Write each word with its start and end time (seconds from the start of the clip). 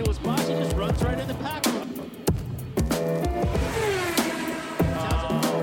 into 0.00 0.10
his 0.10 0.18
box. 0.20 0.46
He 0.48 0.54
just 0.54 0.76
runs 0.76 1.02
right 1.02 1.18
in 1.18 1.28
the 1.28 1.34
pack. 1.34 1.66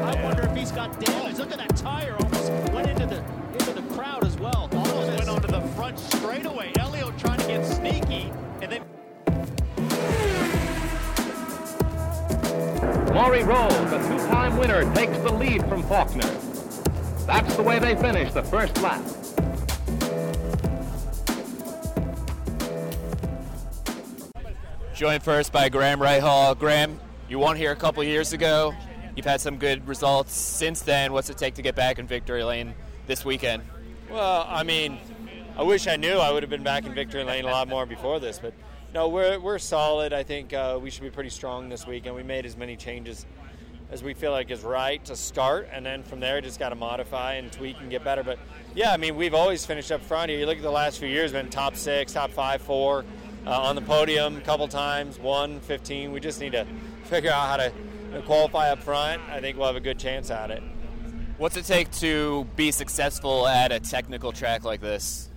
I 0.04 0.24
wonder 0.24 0.44
if 0.44 0.56
he's 0.56 0.72
got 0.72 1.00
damage. 1.00 1.38
Look 1.38 1.52
at 1.52 1.58
that 1.58 1.76
tire. 1.76 2.16
Almost 2.20 2.52
went 2.74 2.88
into 2.90 3.06
the 3.08 3.24
into 3.54 3.74
the 3.74 3.82
crowd 3.96 4.24
as 4.26 4.38
well. 4.38 4.70
Almost 4.72 5.18
went 5.18 5.30
onto 5.30 5.48
the 5.48 5.62
front 5.76 6.00
straightaway. 6.00 6.72
Elio 6.80 7.12
trying 7.18 7.40
to 7.40 7.48
get 7.48 7.66
sneaky, 7.66 8.32
and 8.62 8.72
then 8.72 8.84
Maury 13.14 13.44
Rolls, 13.44 13.90
the 13.90 13.98
two-time 14.08 14.58
winner, 14.58 14.94
takes 14.94 15.18
the 15.20 15.34
lead 15.34 15.68
from 15.68 15.82
Faulkner. 15.84 16.30
That's 17.26 17.56
the 17.56 17.64
way 17.64 17.80
they 17.80 17.96
finish 17.96 18.32
the 18.34 18.44
first 18.44 18.80
lap. 18.82 19.02
Joined 24.98 25.22
first 25.22 25.54
by 25.54 25.70
Graham 25.70 26.00
Rahal. 26.00 26.58
Graham, 26.58 27.00
you 27.30 27.38
won 27.38 27.56
here 27.56 27.72
a 27.72 27.76
couple 27.76 28.04
years 28.04 28.34
ago. 28.34 28.74
You've 29.16 29.28
had 29.28 29.40
some 29.40 29.58
good 29.58 29.88
results 29.88 30.34
since 30.34 30.82
then. 30.82 31.14
What's 31.14 31.30
it 31.30 31.38
take 31.38 31.54
to 31.54 31.62
get 31.62 31.76
back 31.76 32.00
in 32.00 32.08
victory 32.08 32.44
lane 32.44 32.74
this 33.06 33.24
weekend? 33.24 33.62
Well, 34.10 34.48
I 34.50 34.64
mean, 34.64 34.98
I 35.56 35.62
wish 35.62 35.86
I 35.86 35.98
knew 35.98 36.18
I 36.18 36.32
would 36.32 36.42
have 36.42 36.50
been 36.50 36.64
back 36.64 36.88
in 36.88 36.96
victory 36.96 37.24
lane 37.24 37.46
a 37.46 37.52
lot 37.52 37.68
more 37.68 37.86
before 37.86 38.20
this, 38.20 38.40
but 38.40 38.56
no, 38.92 39.08
we're, 39.08 39.40
we're 39.40 39.60
solid. 39.60 40.14
I 40.14 40.24
think 40.24 40.52
uh, 40.52 40.80
we 40.82 40.90
should 40.90 41.04
be 41.04 41.12
pretty 41.12 41.30
strong 41.30 41.70
this 41.70 41.86
weekend. 41.86 42.16
We 42.16 42.24
made 42.24 42.48
as 42.48 42.58
many 42.58 42.76
changes 42.76 43.28
as 43.92 44.02
we 44.02 44.16
feel 44.16 44.32
like 44.32 44.50
is 44.50 44.64
right 44.64 45.06
to 45.06 45.16
start, 45.16 45.70
and 45.72 45.86
then 45.86 46.02
from 46.02 46.22
there 46.22 46.42
just 46.42 46.58
got 46.58 46.70
to 46.70 46.76
modify 46.76 47.34
and 47.34 47.52
tweak 47.52 47.80
and 47.80 47.92
get 47.92 48.04
better. 48.04 48.24
But 48.24 48.40
yeah, 48.74 48.94
I 48.94 48.98
mean, 48.98 49.16
we've 49.16 49.36
always 49.36 49.64
finished 49.64 49.92
up 49.92 50.02
front 50.02 50.32
here. 50.32 50.40
You 50.40 50.48
look 50.48 50.58
at 50.58 50.64
the 50.64 50.72
last 50.72 50.98
few 50.98 51.08
years, 51.08 51.34
been 51.34 51.52
top 51.52 51.76
six, 51.76 52.14
top 52.14 52.32
five, 52.32 52.64
four, 52.64 53.06
uh, 53.48 53.62
on 53.62 53.76
the 53.76 53.82
podium 53.82 54.38
a 54.38 54.42
couple 54.42 54.68
times, 54.68 55.18
one, 55.20 55.62
15. 55.62 56.12
We 56.12 56.20
just 56.20 56.42
need 56.42 56.52
to 56.52 56.68
figure 57.06 57.32
out 57.32 57.48
how 57.48 57.58
to 57.58 58.22
qualify 58.24 58.72
up 58.72 58.84
front. 58.84 59.22
I 59.30 59.40
think 59.40 59.58
we'll 59.58 59.68
have 59.68 59.78
a 59.78 59.82
good 59.82 59.98
chance 59.98 60.30
at 60.30 60.52
it. 60.52 60.62
What's 61.38 61.56
it 61.56 61.66
take 61.66 61.90
to 61.92 62.46
be 62.56 62.72
successful 62.72 63.48
at 63.48 63.72
a 63.72 63.80
technical 63.80 64.34
track 64.34 64.66
like 64.66 64.82
this? 64.82 65.30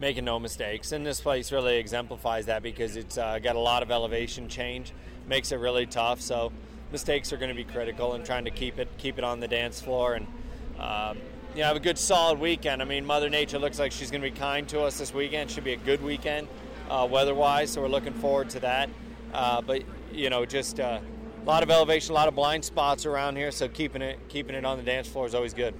Making 0.00 0.24
no 0.24 0.38
mistakes, 0.38 0.92
and 0.92 1.04
this 1.04 1.20
place 1.20 1.50
really 1.50 1.76
exemplifies 1.76 2.46
that 2.46 2.62
because 2.62 2.96
it's 2.96 3.18
uh, 3.18 3.40
got 3.40 3.56
a 3.56 3.58
lot 3.58 3.82
of 3.82 3.90
elevation 3.90 4.48
change, 4.48 4.92
makes 5.26 5.50
it 5.50 5.56
really 5.56 5.86
tough. 5.86 6.20
So 6.20 6.52
mistakes 6.92 7.32
are 7.32 7.36
going 7.36 7.48
to 7.48 7.56
be 7.56 7.64
critical, 7.64 8.14
and 8.14 8.24
trying 8.24 8.44
to 8.44 8.52
keep 8.52 8.78
it 8.78 8.88
keep 8.96 9.18
it 9.18 9.24
on 9.24 9.40
the 9.40 9.48
dance 9.48 9.80
floor 9.80 10.14
and 10.14 10.26
um, 10.78 11.18
you 11.52 11.62
know 11.62 11.66
have 11.66 11.76
a 11.76 11.80
good 11.80 11.98
solid 11.98 12.38
weekend. 12.38 12.80
I 12.80 12.84
mean, 12.84 13.04
Mother 13.04 13.28
Nature 13.28 13.58
looks 13.58 13.80
like 13.80 13.90
she's 13.90 14.12
going 14.12 14.22
to 14.22 14.30
be 14.30 14.38
kind 14.38 14.68
to 14.68 14.82
us 14.82 14.98
this 14.98 15.12
weekend. 15.12 15.50
Should 15.50 15.64
be 15.64 15.72
a 15.72 15.76
good 15.76 16.00
weekend 16.00 16.46
uh, 16.90 17.06
weather-wise, 17.06 17.70
so 17.70 17.80
we're 17.80 17.88
looking 17.88 18.14
forward 18.14 18.50
to 18.50 18.60
that. 18.60 18.90
Uh, 19.32 19.60
but 19.60 19.82
you 20.12 20.30
know, 20.30 20.44
just 20.46 20.80
uh, 20.80 21.00
a 21.40 21.44
lot 21.44 21.62
of 21.62 21.70
elevation, 21.70 22.12
a 22.12 22.14
lot 22.14 22.28
of 22.28 22.34
blind 22.34 22.64
spots 22.64 23.06
around 23.06 23.36
here, 23.36 23.50
so 23.50 23.68
keeping 23.68 24.02
it 24.02 24.18
keeping 24.28 24.54
it 24.54 24.64
on 24.64 24.78
the 24.78 24.82
dance 24.82 25.08
floor 25.08 25.26
is 25.26 25.34
always 25.34 25.54
good. 25.54 25.74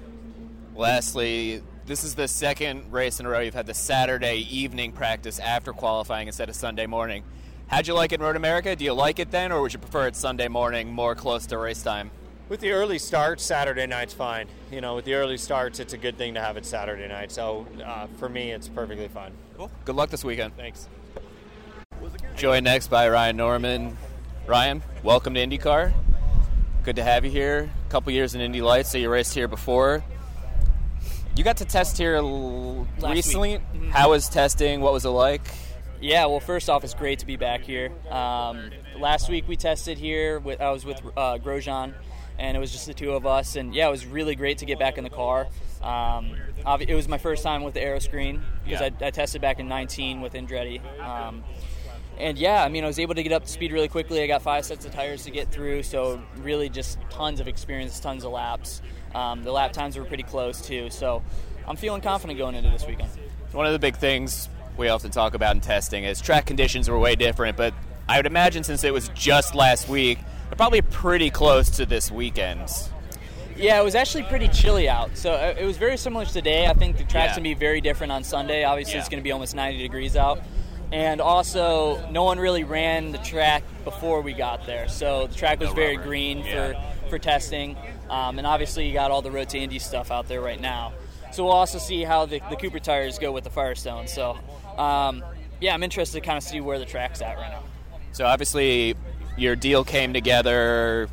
Lastly, 0.75 1.63
this 1.87 2.05
is 2.05 2.15
the 2.15 2.29
second 2.29 2.93
race 2.93 3.19
in 3.19 3.27
a 3.27 3.29
row 3.29 3.41
you've 3.41 3.55
had 3.55 3.67
the 3.67 3.75
Saturday 3.75 4.47
evening 4.51 4.93
practice 4.93 5.39
after 5.39 5.73
qualifying 5.73 6.27
instead 6.27 6.49
of 6.49 6.55
Sunday 6.55 6.87
morning. 6.87 7.25
How'd 7.67 7.87
you 7.87 7.95
like 7.95 8.13
it 8.13 8.17
in 8.17 8.23
Road 8.23 8.37
America? 8.37 8.77
Do 8.77 8.85
you 8.85 8.93
like 8.93 9.19
it 9.19 9.31
then, 9.31 9.53
or 9.53 9.61
would 9.61 9.73
you 9.73 9.79
prefer 9.79 10.07
it 10.07 10.17
Sunday 10.17 10.49
morning, 10.49 10.93
more 10.93 11.15
close 11.15 11.47
to 11.47 11.59
race 11.59 11.83
time? 11.83 12.11
With 12.49 12.61
the 12.61 12.71
early 12.71 12.99
starts, 12.99 13.45
Saturday 13.45 13.87
night's 13.87 14.15
fine. 14.15 14.49
You 14.73 14.81
know, 14.81 14.95
with 14.95 15.05
the 15.05 15.15
early 15.15 15.37
starts, 15.37 15.81
it's 15.81 15.93
a 15.93 15.99
good 15.99 16.17
thing 16.17 16.33
to 16.35 16.41
have 16.41 16.57
it 16.57 16.65
Saturday 16.65 17.07
night. 17.07 17.31
So 17.31 17.67
uh, 17.85 18.07
for 18.17 18.29
me, 18.31 18.53
it's 18.53 18.69
perfectly 18.69 19.09
fine. 19.09 19.33
Cool. 19.57 19.71
Good 19.85 19.97
luck 19.97 20.09
this 20.09 20.25
weekend. 20.25 20.57
Thanks. 20.57 20.89
Joined 22.39 22.65
next 22.65 22.89
by 22.89 23.09
Ryan 23.09 23.37
Norman. 23.37 23.99
Ryan, 24.47 24.83
welcome 25.03 25.35
to 25.35 25.45
IndyCar. 25.45 25.93
Good 26.85 26.97
to 26.97 27.03
have 27.03 27.25
you 27.25 27.31
here. 27.31 27.69
A 27.87 27.91
couple 27.91 28.13
years 28.13 28.35
in 28.35 28.41
Indy 28.41 28.61
Lights, 28.63 28.91
so 28.93 28.99
you 28.99 29.11
raced 29.11 29.35
here 29.35 29.49
before. 29.49 30.05
You 31.37 31.43
got 31.45 31.57
to 31.59 31.65
test 31.65 31.99
here 31.99 32.17
l- 32.17 32.87
recently. 33.03 33.59
Mhm. 33.75 33.91
How 33.91 34.11
was 34.11 34.29
testing? 34.29 34.81
What 34.81 34.93
was 34.93 35.05
it 35.05 35.11
like? 35.11 35.43
Yeah, 36.01 36.27
well, 36.27 36.39
first 36.41 36.71
off, 36.71 36.85
it's 36.85 36.95
great 36.95 37.19
to 37.19 37.27
be 37.27 37.37
back 37.37 37.63
here. 37.63 37.91
Um, 38.09 38.71
last 38.97 39.29
week 39.29 39.49
we 39.49 39.57
tested 39.57 39.99
here. 39.99 40.39
With, 40.39 40.61
I 40.61 40.71
was 40.71 40.85
with 40.85 41.01
uh, 41.17 41.39
Grosjean, 41.39 41.93
and 42.39 42.57
it 42.57 42.61
was 42.61 42.71
just 42.71 42.87
the 42.87 42.95
two 42.95 43.13
of 43.15 43.27
us. 43.27 43.57
And 43.57 43.75
yeah, 43.75 43.89
it 43.89 43.91
was 43.91 44.07
really 44.07 44.37
great 44.37 44.59
to 44.59 44.65
get 44.65 44.79
back 44.79 44.97
in 44.97 45.03
the 45.05 45.11
car. 45.11 45.49
Um, 45.83 46.37
it 46.81 46.95
was 46.95 47.09
my 47.09 47.19
first 47.19 47.43
time 47.43 47.63
with 47.65 47.75
the 47.75 47.81
Aeroscreen 47.81 48.41
because 48.65 48.81
Yeah. 48.81 48.91
I, 49.01 49.07
I 49.09 49.11
tested 49.11 49.41
back 49.41 49.59
in 49.59 49.69
19 49.69 50.21
with 50.21 50.35
Andretti. 50.35 50.81
Um, 51.01 51.43
and 52.21 52.39
yeah, 52.39 52.63
I 52.65 52.69
mean, 52.69 52.85
I 52.85 52.87
was 52.87 52.99
able 52.99 53.15
to 53.15 53.23
get 53.23 53.33
up 53.33 53.45
to 53.45 53.49
speed 53.51 53.73
really 53.73 53.89
quickly. 53.89 54.23
I 54.23 54.27
got 54.27 54.43
five 54.43 54.65
sets 54.65 54.85
of 54.85 54.93
tires 54.93 55.25
to 55.25 55.31
get 55.31 55.51
through, 55.51 55.83
so 55.83 56.23
really 56.39 56.69
just 56.69 56.99
tons 57.11 57.41
of 57.41 57.49
experience, 57.49 57.99
tons 58.01 58.25
of 58.25 58.33
laps. 58.33 58.83
Um, 59.15 59.43
the 59.43 59.53
lap 59.53 59.73
times 59.73 59.97
were 59.97 60.05
pretty 60.05 60.23
close 60.23 60.61
too, 60.61 60.91
so 60.91 61.23
I'm 61.67 61.77
feeling 61.77 62.01
confident 62.01 62.39
going 62.39 62.55
into 62.55 62.71
this 62.71 62.87
weekend. 62.87 63.11
One 63.53 63.67
of 63.67 63.73
the 63.73 63.79
big 63.79 63.97
things 63.97 64.49
we 64.77 64.89
often 64.89 65.11
talk 65.11 65.35
about 65.35 65.55
in 65.55 65.61
testing 65.61 66.05
is 66.05 66.21
track 66.21 66.47
conditions 66.47 66.89
were 66.89 66.99
way 66.99 67.17
different, 67.17 67.57
but 67.57 67.75
I 68.09 68.17
would 68.19 68.27
imagine 68.27 68.63
since 68.65 68.85
it 68.85 68.93
was 68.93 69.09
just 69.11 69.55
last 69.55 69.89
week, 69.89 70.19
they're 70.49 70.57
probably 70.57 70.83
pretty 70.83 71.31
close 71.31 71.71
to 71.71 71.87
this 71.87 72.11
weekend. 72.11 72.69
Yeah, 73.57 73.81
it 73.81 73.85
was 73.85 73.97
actually 73.97 74.23
pretty 74.25 74.47
chilly 74.49 74.89
out. 74.89 75.17
So 75.17 75.33
uh, 75.33 75.55
it 75.59 75.65
was 75.65 75.77
very 75.79 75.97
similar 75.97 76.25
to 76.25 76.33
today. 76.33 76.69
I 76.69 76.75
think 76.75 76.97
the 76.97 77.03
track's 77.03 77.31
Yeah. 77.31 77.43
going 77.43 77.45
to 77.45 77.51
be 77.51 77.55
very 77.55 77.81
different 77.81 78.13
on 78.13 78.23
Sunday. 78.23 78.63
Obviously, 78.63 78.95
Yeah. 78.95 79.01
it's 79.01 79.09
going 79.09 79.21
to 79.21 79.25
be 79.25 79.33
almost 79.33 79.55
90 79.57 79.79
degrees 79.83 80.17
out. 80.17 80.41
And 80.91 81.21
also, 81.21 82.09
no 82.11 82.25
one 82.25 82.39
really 82.39 82.65
ran 82.65 83.13
the 83.13 83.19
track 83.19 83.63
before 83.85 84.23
we 84.23 84.33
got 84.33 84.65
there. 84.67 84.89
So 84.89 85.27
the 85.27 85.35
track 85.35 85.61
was 85.61 85.69
No 85.71 85.75
very 85.75 85.97
green 85.97 86.39
Yeah. 86.39 86.73
for, 87.03 87.11
for 87.11 87.19
testing. 87.19 87.77
Um, 88.09 88.39
and 88.39 88.47
obviously, 88.47 88.87
you 88.87 88.95
got 88.95 89.11
all 89.11 89.21
the 89.21 89.31
Road 89.31 89.51
to 89.51 89.59
Indy 89.59 89.79
stuff 89.79 90.11
out 90.11 90.29
there 90.29 90.41
right 90.41 90.61
now. 90.61 90.95
So 91.31 91.45
we'll 91.45 91.53
also 91.53 91.79
see 91.79 92.05
how 92.05 92.25
the, 92.25 92.41
the 92.49 92.57
Cooper 92.57 92.79
tires 92.79 93.19
go 93.19 93.33
with 93.33 93.45
the 93.45 93.51
Firestone. 93.51 94.09
So, 94.09 94.39
um, 94.79 95.23
yeah, 95.61 95.75
I'm 95.75 95.83
interested 95.83 96.21
to 96.21 96.27
kind 96.27 96.39
of 96.39 96.43
see 96.43 96.61
where 96.63 96.79
the 96.79 96.87
track's 96.87 97.21
at 97.21 97.37
right 97.37 97.51
now. 97.51 97.63
So 98.13 98.25
obviously, 98.25 98.95
your 99.37 99.57
deal 99.57 99.85
came 99.85 100.15
together. 100.15 101.09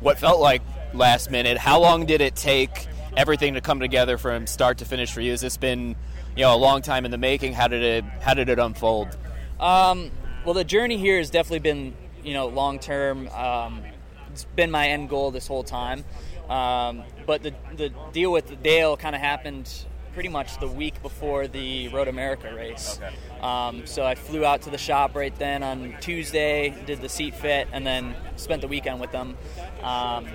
What 0.00 0.18
felt 0.18 0.40
like 0.40 0.62
last 0.94 1.30
minute. 1.30 1.58
How 1.58 1.80
long 1.80 2.06
did 2.06 2.20
it 2.22 2.34
take 2.34 2.86
everything 3.16 3.54
to 3.54 3.60
come 3.60 3.78
together 3.80 4.16
from 4.16 4.46
start 4.46 4.78
to 4.78 4.84
finish 4.86 5.12
for 5.12 5.20
you? 5.20 5.32
Has 5.32 5.42
this 5.42 5.56
been, 5.58 5.96
you 6.36 6.42
know, 6.42 6.54
a 6.54 6.56
long 6.56 6.82
time 6.82 7.04
in 7.04 7.10
the 7.10 7.18
making? 7.18 7.52
How 7.52 7.68
did 7.68 7.82
it 7.82 8.04
How 8.20 8.34
did 8.34 8.48
it 8.48 8.58
unfold? 8.58 9.16
Um, 9.60 10.10
well, 10.44 10.54
the 10.54 10.64
journey 10.64 10.96
here 10.96 11.18
has 11.18 11.30
definitely 11.30 11.60
been, 11.60 11.94
you 12.24 12.34
know, 12.34 12.48
long 12.48 12.78
term. 12.78 13.28
Um, 13.28 13.82
it's 14.30 14.44
been 14.44 14.70
my 14.70 14.88
end 14.88 15.08
goal 15.08 15.30
this 15.30 15.46
whole 15.46 15.64
time. 15.64 16.04
Um, 16.48 17.04
but 17.26 17.42
the 17.42 17.54
the 17.76 17.92
deal 18.12 18.32
with 18.32 18.62
Dale 18.62 18.96
kind 18.96 19.14
of 19.14 19.20
happened 19.20 19.70
pretty 20.12 20.28
much 20.28 20.58
the 20.60 20.68
week 20.68 21.00
before 21.02 21.46
the 21.46 21.88
Road 21.88 22.08
America 22.08 22.54
race. 22.54 23.00
Um, 23.40 23.86
so 23.86 24.04
I 24.04 24.14
flew 24.14 24.44
out 24.44 24.62
to 24.62 24.70
the 24.70 24.78
shop 24.78 25.16
right 25.16 25.34
then 25.38 25.62
on 25.62 25.96
Tuesday, 26.00 26.74
did 26.86 27.00
the 27.00 27.08
seat 27.08 27.34
fit, 27.34 27.68
and 27.72 27.86
then 27.86 28.14
spent 28.36 28.60
the 28.60 28.68
weekend 28.68 29.00
with 29.00 29.10
them. 29.10 29.36
Um, 29.82 30.26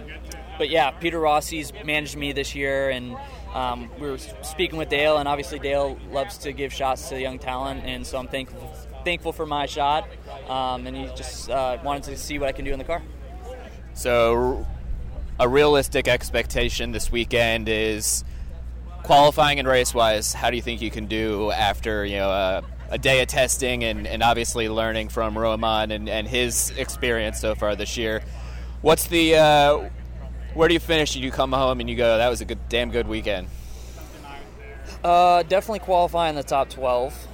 but 0.57 0.69
yeah, 0.69 0.91
Peter 0.91 1.19
Rossi's 1.19 1.71
managed 1.85 2.17
me 2.17 2.31
this 2.31 2.55
year, 2.55 2.89
and 2.89 3.15
um, 3.57 3.89
we 3.99 4.07
were 4.07 4.19
speaking 4.43 4.77
with 4.77 4.89
Dale, 4.89 5.17
and 5.17 5.27
obviously 5.27 5.57
Dale 5.57 5.97
loves 6.11 6.37
to 6.39 6.53
give 6.53 6.71
shots 6.71 7.09
to 7.09 7.19
young 7.19 7.39
talent, 7.39 7.83
and 7.85 8.05
so 8.05 8.19
I'm 8.19 8.27
thankful 8.27 8.71
thankful 9.03 9.31
for 9.31 9.47
my 9.47 9.65
shot, 9.65 10.07
um, 10.47 10.85
and 10.85 10.95
he 10.95 11.05
just 11.15 11.49
uh, 11.49 11.79
wanted 11.83 12.03
to 12.03 12.17
see 12.17 12.37
what 12.37 12.49
I 12.49 12.51
can 12.51 12.65
do 12.65 12.73
in 12.73 12.77
the 12.77 12.85
car. 12.85 13.01
So, 13.93 14.67
a 15.39 15.47
realistic 15.47 16.07
expectation 16.07 16.91
this 16.91 17.11
weekend 17.11 17.67
is 17.67 18.23
qualifying 19.03 19.57
and 19.57 19.67
race 19.67 19.91
wise. 19.91 20.33
How 20.33 20.51
do 20.51 20.55
you 20.55 20.61
think 20.61 20.81
you 20.81 20.91
can 20.91 21.07
do 21.07 21.49
after 21.49 22.05
you 22.05 22.17
know 22.17 22.29
a, 22.29 22.63
a 22.91 22.97
day 22.99 23.21
of 23.21 23.27
testing 23.27 23.83
and, 23.83 24.05
and 24.05 24.21
obviously 24.21 24.69
learning 24.69 25.09
from 25.09 25.35
Romain 25.35 25.89
and, 25.89 26.07
and 26.07 26.27
his 26.27 26.71
experience 26.77 27.39
so 27.39 27.55
far 27.55 27.75
this 27.75 27.97
year? 27.97 28.21
What's 28.81 29.07
the 29.07 29.35
uh, 29.35 29.89
where 30.57 30.67
do 30.67 30.73
you 30.73 30.79
finish? 30.79 31.13
Do 31.13 31.19
you 31.19 31.29
come 31.29 31.51
home 31.51 31.79
and 31.79 31.87
you 31.89 31.95
go, 31.95 32.17
"That 32.17 32.29
was 32.29 32.41
a 32.41 32.45
good, 32.45 32.57
damn 32.67 32.89
good 32.89 33.07
weekend"? 33.07 33.47
Uh, 35.03 35.43
definitely 35.43 35.79
qualify 35.79 36.29
in 36.29 36.35
the 36.35 36.43
top 36.43 36.69
12, 36.69 37.27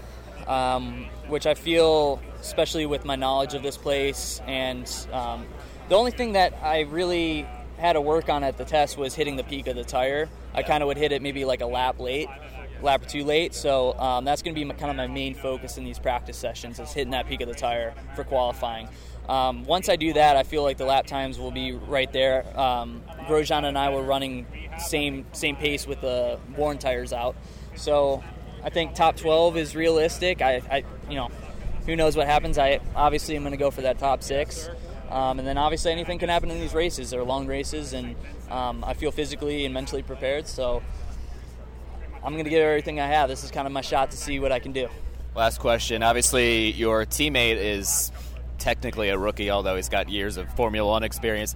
um, 0.46 1.06
which 1.28 1.48
I 1.48 1.54
feel, 1.54 2.22
especially 2.42 2.86
with 2.86 3.06
my 3.06 3.16
knowledge 3.16 3.54
of 3.54 3.64
this 3.64 3.78
place. 3.78 4.42
And 4.46 4.92
um, 5.14 5.46
the 5.88 5.96
only 5.96 6.12
thing 6.12 6.34
that 6.34 6.54
I 6.62 6.82
really 6.82 7.48
had 7.78 7.94
to 7.94 8.02
work 8.02 8.28
on 8.28 8.44
at 8.44 8.58
the 8.58 8.66
test 8.66 8.98
was 8.98 9.16
hitting 9.16 9.38
the 9.38 9.44
peak 9.44 9.68
of 9.68 9.78
the 9.78 9.86
tire. 9.86 10.28
I 10.54 10.62
kind 10.62 10.84
of 10.84 10.88
would 10.88 10.98
hit 10.98 11.14
it 11.14 11.22
maybe 11.22 11.46
like 11.46 11.62
a 11.62 11.66
lap 11.66 12.00
late, 12.00 12.28
lap 12.82 13.04
or 13.04 13.06
two 13.06 13.24
late. 13.24 13.56
So 13.56 13.98
um, 13.98 14.26
that's 14.26 14.42
going 14.42 14.54
to 14.54 14.60
be 14.60 14.66
my, 14.66 14.74
kind 14.74 14.92
of 14.92 14.98
my 14.98 15.08
main 15.08 15.34
focus 15.34 15.78
in 15.78 15.86
these 15.86 15.98
practice 15.98 16.38
sessions 16.38 16.80
is 16.80 16.92
hitting 16.92 17.12
that 17.12 17.28
peak 17.28 17.40
of 17.40 17.48
the 17.48 17.56
tire 17.56 17.94
for 18.16 18.26
qualifying. 18.26 18.90
Um, 19.28 19.64
once 19.64 19.88
I 19.90 19.96
do 19.96 20.14
that, 20.14 20.36
I 20.36 20.44
feel 20.44 20.64
like 20.64 20.78
the 20.78 20.86
lap 20.86 21.08
times 21.08 21.40
will 21.40 21.52
be 21.52 21.72
right 21.72 22.12
there. 22.12 22.46
Um, 22.60 23.02
Grosjean 23.28 23.64
and 23.64 23.78
I 23.78 23.90
were 23.90 24.04
running 24.04 24.46
same 24.78 25.26
same 25.34 25.56
pace 25.56 25.88
with 25.88 26.02
the 26.02 26.40
worn 26.58 26.78
tires 26.78 27.14
out, 27.14 27.36
so 27.76 28.24
I 28.64 28.70
think 28.70 28.96
top 28.96 29.16
12 29.18 29.58
is 29.58 29.76
realistic. 29.76 30.42
I, 30.42 30.62
I 30.70 30.84
you 31.10 31.16
know, 31.16 31.30
who 31.86 31.96
knows 31.96 32.16
what 32.16 32.28
happens. 32.28 32.58
I 32.58 32.80
obviously 32.96 33.36
am 33.36 33.44
going 33.44 33.52
to 33.52 33.58
go 33.58 33.72
for 33.72 33.82
that 33.82 34.00
top 34.00 34.24
six. 34.24 34.70
Um, 35.10 35.38
and 35.38 35.48
then 35.48 35.58
obviously 35.58 35.92
anything 35.92 36.18
can 36.18 36.30
happen 36.30 36.50
in 36.50 36.60
these 36.60 36.74
races. 36.74 37.12
They're 37.12 37.24
long 37.24 37.46
races, 37.46 37.94
and 37.94 38.16
um, 38.50 38.84
I 38.84 38.94
feel 38.96 39.12
physically 39.12 39.64
and 39.66 39.74
mentally 39.74 40.02
prepared. 40.02 40.48
So 40.48 40.82
I'm 42.24 42.34
going 42.34 42.46
to 42.46 42.50
give 42.50 42.64
everything 42.64 43.00
I 43.00 43.08
have. 43.08 43.30
This 43.30 43.44
is 43.44 43.52
kind 43.52 43.68
of 43.68 43.74
my 43.74 43.82
shot 43.82 44.12
to 44.12 44.18
see 44.18 44.40
what 44.40 44.52
I 44.52 44.60
can 44.60 44.72
do. 44.72 44.88
Last 45.36 45.60
question. 45.60 46.02
Obviously, 46.04 46.72
your 46.72 47.06
teammate 47.06 47.58
is 47.58 48.12
technically 48.64 49.10
a 49.10 49.18
rookie, 49.18 49.52
although 49.52 49.76
he's 49.76 49.90
got 49.90 50.10
years 50.10 50.38
of 50.38 50.50
Formula 50.56 50.90
One 50.90 51.04
experience. 51.04 51.56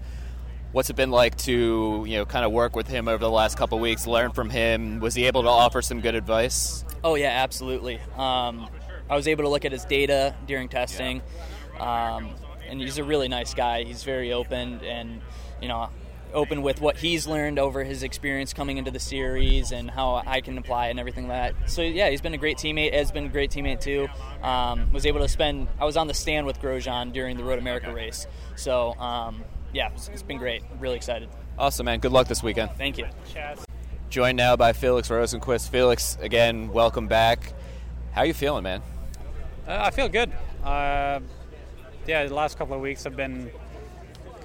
What's 0.73 0.89
it 0.89 0.97
been 0.97 1.09
like 1.09 1.37
to 1.39 2.03
you 2.05 2.17
know 2.17 2.25
kind 2.25 2.43
of 2.43 2.51
work 2.51 2.75
with 2.75 2.87
him 2.87 3.07
over 3.07 3.23
the 3.23 3.31
last 3.31 3.57
couple 3.57 3.79
weeks, 3.79 4.05
learn 4.05 4.31
from 4.31 4.49
him? 4.49 4.99
Was 4.99 5.15
he 5.15 5.25
able 5.25 5.43
to 5.43 5.49
offer 5.49 5.81
some 5.81 6.01
good 6.01 6.15
advice? 6.15 6.83
Oh 7.05 7.15
yeah, 7.15 7.29
absolutely. 7.29 7.99
Um, 8.17 8.67
I 9.09 9.15
was 9.15 9.27
able 9.29 9.45
to 9.45 9.49
look 9.49 9.63
at 9.63 9.71
his 9.71 9.85
data 9.85 10.35
during 10.45 10.67
testing. 10.67 11.21
Um, 11.79 12.31
and 12.67 12.81
he's 12.81 12.97
a 12.97 13.03
really 13.03 13.29
nice 13.29 13.53
guy. 13.53 13.85
He's 13.85 14.03
very 14.03 14.33
open 14.33 14.81
and 14.83 15.21
you 15.61 15.69
know 15.69 15.89
open 16.33 16.61
with 16.61 16.81
what 16.81 16.97
he's 16.97 17.27
learned 17.27 17.59
over 17.59 17.83
his 17.83 18.03
experience 18.03 18.53
coming 18.53 18.77
into 18.77 18.91
the 18.91 18.99
series 18.99 19.71
and 19.71 19.89
how 19.89 20.21
I 20.25 20.41
can 20.41 20.57
apply 20.57 20.87
and 20.87 20.99
everything 20.99 21.27
like 21.27 21.55
that. 21.55 21.69
So 21.69 21.81
yeah, 21.81 22.09
he's 22.09 22.21
been 22.21 22.33
a 22.33 22.37
great 22.37 22.57
teammate. 22.57 22.93
Ed's 22.93 23.11
been 23.11 23.25
a 23.25 23.29
great 23.29 23.51
teammate 23.51 23.81
too. 23.81 24.07
Um, 24.43 24.91
was 24.91 25.05
able 25.05 25.19
to 25.21 25.27
spend. 25.27 25.67
I 25.79 25.85
was 25.85 25.97
on 25.97 26.07
the 26.07 26.13
stand 26.13 26.45
with 26.45 26.61
Grosjean 26.61 27.13
during 27.13 27.37
the 27.37 27.43
Road 27.43 27.59
America 27.59 27.93
race. 27.93 28.27
So 28.55 28.93
um, 28.95 29.43
yeah, 29.73 29.91
it's, 29.93 30.09
it's 30.09 30.23
been 30.23 30.37
great. 30.37 30.63
Really 30.79 30.95
excited. 30.95 31.29
Awesome, 31.57 31.85
man. 31.85 31.99
Good 31.99 32.11
luck 32.11 32.27
this 32.27 32.43
weekend. 32.43 32.71
Thank 32.77 32.97
you. 32.97 33.05
Joined 34.09 34.37
now 34.37 34.55
by 34.55 34.73
Felix 34.73 35.09
Rosenqvist. 35.09 35.69
Felix, 35.69 36.17
again, 36.21 36.69
welcome 36.71 37.07
back. 37.07 37.53
How 38.11 38.21
are 38.21 38.25
you 38.25 38.33
feeling, 38.33 38.63
man? 38.63 38.81
Uh, 39.67 39.79
I 39.81 39.91
feel 39.91 40.07
good. 40.07 40.31
Uh, 40.63 41.19
yeah, 42.05 42.25
the 42.25 42.33
last 42.33 42.57
couple 42.57 42.73
of 42.75 42.81
weeks 42.81 43.03
have 43.03 43.17
been 43.17 43.51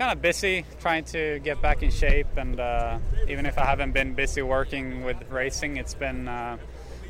kind 0.03 0.19
of 0.19 0.21
busy 0.21 0.65
trying 0.81 1.05
to 1.05 1.39
get 1.45 1.63
back 1.63 1.81
in 1.81 1.89
shape, 1.89 2.27
and 2.37 2.59
uh, 2.59 2.99
even 3.29 3.47
if 3.47 3.57
I 3.57 3.65
haven't 3.65 3.93
been 3.93 4.15
busy 4.15 4.43
working 4.43 5.05
with 5.05 5.17
racing, 5.31 5.77
it's 5.77 5.95
been 5.95 6.27
uh, 6.27 6.57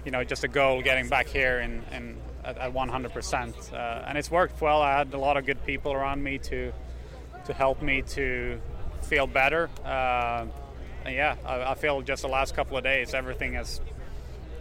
you 0.05 0.11
know 0.11 0.23
just 0.25 0.45
a 0.45 0.49
goal 0.49 0.83
getting 0.83 1.09
back 1.09 1.27
here 1.27 1.61
and, 1.61 1.83
and 1.91 2.21
at, 2.45 2.59
at 2.59 2.75
100%. 2.75 3.73
Uh, 3.73 3.77
and 4.07 4.19
it's 4.19 4.31
worked 4.31 4.61
well. 4.61 4.83
I 4.83 4.99
had 4.99 5.15
a 5.15 5.19
lot 5.19 5.39
of 5.39 5.47
good 5.47 5.65
people 5.65 5.95
around 5.95 6.23
me 6.23 6.37
to 6.51 6.71
to 7.47 7.55
help 7.55 7.81
me 7.81 8.03
to 8.03 8.61
feel 9.01 9.27
better. 9.27 9.71
Uh, 9.87 10.45
and 11.07 11.15
yeah, 11.15 11.37
I, 11.47 11.71
I 11.71 11.75
feel 11.75 12.03
just 12.03 12.21
the 12.21 12.29
last 12.29 12.55
couple 12.55 12.77
of 12.77 12.85
days 12.85 13.15
everything 13.15 13.55
is 13.55 13.81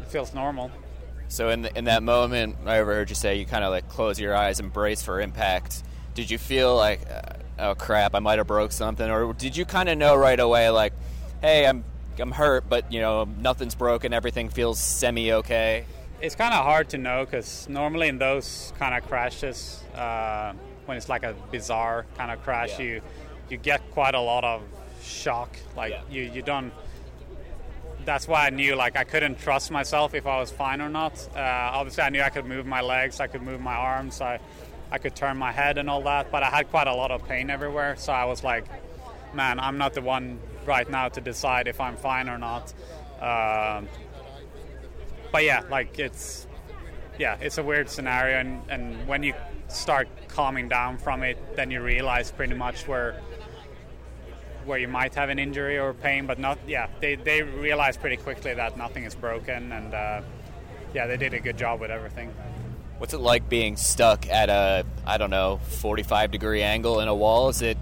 feels 0.08 0.34
normal. 0.34 0.72
So 1.28 1.50
in 1.50 1.64
the, 1.64 1.78
in 1.78 1.84
that 1.84 2.02
moment, 2.02 2.56
I 2.66 2.80
overheard 2.80 3.10
you 3.10 3.16
say 3.16 3.36
you 3.40 3.46
kind 3.46 3.66
of 3.66 3.72
like 3.72 3.90
close 3.90 4.22
your 4.22 4.34
eyes 4.34 4.62
and 4.62 4.72
brace 4.72 5.02
for 5.02 5.20
impact. 5.20 5.84
Did 6.14 6.32
you 6.32 6.38
feel 6.38 6.78
like, 6.78 7.02
uh, 7.10 7.41
oh 7.62 7.76
crap, 7.76 8.16
I 8.16 8.20
might 8.20 8.38
have 8.40 8.48
broke 8.48 8.72
something, 8.72 9.10
or 9.10 9.34
did 9.34 9.56
you 9.56 9.66
kind 9.66 9.88
of 9.88 9.98
know 9.98 10.16
right 10.16 10.40
away, 10.40 10.70
like, 10.70 10.94
hey, 11.42 11.66
I'm 11.66 11.84
I'm 12.20 12.32
hurt, 12.32 12.66
but 12.70 12.92
you 12.92 13.00
know 13.00 13.24
nothing's 13.24 13.76
broken, 13.76 14.14
everything 14.14 14.50
feels 14.50 14.80
semi 14.80 15.32
okay? 15.34 15.86
It's 16.22 16.36
kind 16.36 16.54
of 16.54 16.64
hard 16.64 16.90
to 16.90 16.98
know 16.98 17.26
because 17.26 17.68
normally 17.70 18.08
in 18.08 18.18
those 18.20 18.74
kind 18.78 18.94
of 18.96 19.08
crashes, 19.10 19.82
uh, 19.96 20.54
when 20.86 20.98
it's 20.98 21.10
like 21.10 21.24
a 21.24 21.34
bizarre 21.52 22.06
kind 22.18 22.32
of 22.32 22.44
crash, 22.44 22.78
Yeah. 22.78 22.86
you 22.86 23.02
you 23.50 23.58
get 23.58 23.82
quite 23.92 24.14
a 24.16 24.20
lot 24.20 24.44
of 24.44 24.62
shock. 25.02 25.56
Like 25.76 25.92
Yeah. 25.94 26.02
you 26.12 26.24
you 26.24 26.42
don't. 26.42 26.74
That's 28.06 28.28
why 28.28 28.48
I 28.48 28.50
knew 28.50 28.76
like 28.76 28.96
I 28.98 29.04
couldn't 29.04 29.40
trust 29.40 29.72
myself 29.72 30.14
if 30.14 30.26
I 30.28 30.40
was 30.40 30.52
fine 30.52 30.82
or 30.82 30.90
not. 30.90 31.14
Uh, 31.36 31.40
obviously, 31.40 32.04
I 32.04 32.10
knew 32.10 32.22
I 32.22 32.30
could 32.30 32.46
move 32.46 32.66
my 32.66 32.82
legs, 32.82 33.20
I 33.20 33.28
could 33.28 33.42
move 33.42 33.62
my 33.62 33.76
arms, 33.76 34.22
I 34.22 34.40
I 34.92 34.98
could 34.98 35.16
turn 35.16 35.38
my 35.38 35.52
head 35.52 35.78
and 35.78 35.90
all 35.90 36.02
that. 36.04 36.32
But 36.32 36.44
I 36.44 36.50
had 36.50 36.70
quite 36.70 36.88
a 36.88 36.94
lot 36.94 37.12
of 37.12 37.28
pain 37.28 37.50
everywhere, 37.50 37.96
so 37.98 38.12
I 38.14 38.26
was 38.26 38.44
like, 38.44 38.66
man, 39.34 39.60
I'm 39.60 39.78
not 39.78 39.94
the 39.94 40.02
one 40.02 40.40
right 40.66 40.90
now 40.90 41.10
to 41.10 41.22
decide 41.22 41.68
if 41.68 41.80
I'm 41.80 41.96
fine 41.96 42.30
or 42.30 42.38
not. 42.38 42.74
Um 43.22 43.88
but 45.32 45.44
yeah, 45.44 45.62
like 45.70 45.98
it's 46.00 46.48
yeah, 47.18 47.38
it's 47.40 47.58
a 47.58 47.64
weird 47.64 47.90
scenario, 47.90 48.40
and, 48.40 48.62
and 48.70 49.08
when 49.08 49.24
you 49.24 49.34
start 49.68 50.08
calming 50.28 50.68
down 50.68 50.98
from 50.98 51.24
it, 51.24 51.38
then 51.56 51.70
you 51.70 51.82
realize 51.82 52.32
pretty 52.32 52.56
much 52.56 52.88
where 52.88 53.22
where 54.66 54.78
you 54.78 54.88
might 54.88 55.16
have 55.16 55.30
an 55.30 55.40
injury 55.40 55.78
or 55.78 55.94
pain, 55.94 56.26
but 56.26 56.40
not. 56.40 56.58
Yeah, 56.68 56.88
they 57.00 57.16
they 57.16 57.42
realize 57.42 57.98
pretty 57.98 58.18
quickly 58.18 58.54
that 58.54 58.78
nothing 58.78 59.04
is 59.04 59.16
broken, 59.16 59.72
and 59.72 59.94
uh, 59.94 60.22
yeah, 60.94 61.08
they 61.08 61.18
did 61.18 61.34
a 61.34 61.40
good 61.40 61.58
job 61.58 61.80
with 61.80 61.92
everything. 61.92 62.34
What's 63.02 63.16
it 63.16 63.18
like 63.20 63.50
being 63.50 63.78
stuck 63.78 64.30
at 64.30 64.52
a 64.52 64.86
I 65.08 65.18
don't 65.18 65.32
know 65.32 65.60
45 65.70 66.30
degree 66.30 66.62
angle 66.62 67.00
in 67.00 67.08
a 67.08 67.16
wall? 67.16 67.50
Is 67.50 67.64
it 67.64 67.76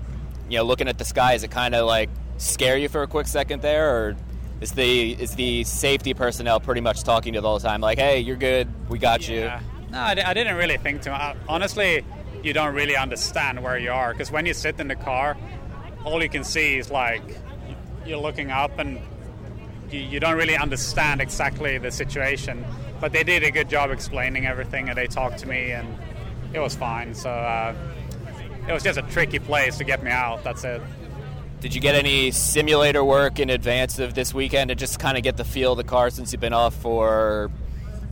you 0.47 0.57
know 0.57 0.63
looking 0.63 0.87
at 0.87 0.97
the 0.97 1.03
sky? 1.03 1.33
Is 1.33 1.43
it 1.43 1.51
kind 1.51 1.75
of 1.75 1.85
like 1.85 2.09
scare 2.37 2.77
you 2.77 2.87
for 2.87 3.03
a 3.03 3.07
quick 3.07 3.27
second 3.27 3.61
there, 3.61 3.97
or 3.97 4.15
is 4.61 4.71
the 4.71 5.11
is 5.11 5.35
the 5.35 5.65
safety 5.65 6.13
personnel 6.13 6.61
pretty 6.61 6.79
much 6.79 7.03
talking 7.03 7.33
to 7.33 7.37
you 7.37 7.41
the 7.41 7.49
whole 7.49 7.59
time? 7.59 7.81
Like, 7.81 7.97
hey, 7.97 8.21
you're 8.21 8.37
good, 8.37 8.69
we 8.87 8.97
got 8.97 9.27
Yeah. 9.27 9.59
No, 9.91 9.99
I, 9.99 10.15
I 10.25 10.33
didn't 10.33 10.55
really 10.55 10.77
think 10.77 11.01
too 11.01 11.11
much. 11.11 11.35
Honestly, 11.49 12.05
you 12.41 12.53
don't 12.53 12.73
really 12.73 12.95
understand 12.95 13.61
where 13.61 13.77
you 13.77 13.91
are 13.91 14.13
because 14.13 14.31
when 14.31 14.45
you 14.45 14.53
sit 14.53 14.79
in 14.79 14.87
the 14.87 14.95
car, 14.95 15.35
all 16.05 16.23
you 16.23 16.29
can 16.29 16.45
see 16.45 16.77
is 16.77 16.89
like 16.89 17.23
you're 18.05 18.19
looking 18.19 18.51
up 18.51 18.79
and 18.79 19.01
you, 19.91 19.99
you 19.99 20.19
don't 20.19 20.37
really 20.37 20.57
understand 20.57 21.21
exactly 21.21 21.77
the 21.77 21.91
situation. 21.91 22.65
But 22.99 23.13
they 23.13 23.23
did 23.23 23.43
a 23.43 23.51
good 23.51 23.69
job 23.69 23.91
explaining 23.91 24.45
everything 24.45 24.89
and 24.89 24.97
they 24.97 25.07
talked 25.07 25.39
to 25.39 25.47
me 25.47 25.71
and 25.71 25.87
it 26.53 26.59
was 26.59 26.75
fine. 26.75 27.13
So 27.13 27.29
uh, 27.29 27.75
it 28.67 28.73
was 28.73 28.83
just 28.83 28.99
a 28.99 29.03
tricky 29.03 29.39
place 29.39 29.77
to 29.77 29.83
get 29.83 30.03
me 30.03 30.11
out. 30.11 30.43
That's 30.43 30.63
it. 30.63 30.81
Did 31.61 31.75
you 31.75 31.81
get 31.81 31.95
any 31.95 32.31
simulator 32.31 33.03
work 33.03 33.39
in 33.39 33.49
advance 33.49 33.99
of 33.99 34.13
this 34.13 34.33
weekend 34.33 34.69
to 34.69 34.75
just 34.75 34.99
kind 34.99 35.17
of 35.17 35.23
get 35.23 35.35
the 35.35 35.43
feel 35.43 35.73
of 35.73 35.77
the 35.77 35.83
car 35.83 36.09
since 36.09 36.31
you've 36.31 36.39
been 36.39 36.53
off 36.53 36.73
for 36.73 37.51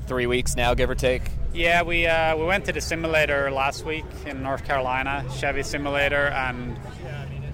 three 0.05 0.25
weeks 0.25 0.55
now, 0.55 0.73
give 0.73 0.89
or 0.89 0.95
take? 0.95 1.21
Yeah, 1.53 1.81
we 1.83 2.05
uh, 2.05 2.35
we 2.35 2.43
went 2.43 2.65
to 2.65 2.73
the 2.73 2.81
simulator 2.81 3.49
last 3.49 3.85
week 3.85 4.05
in 4.25 4.43
North 4.43 4.65
Carolina, 4.65 5.25
Chevy 5.33 5.63
simulator, 5.63 6.27
and 6.27 6.77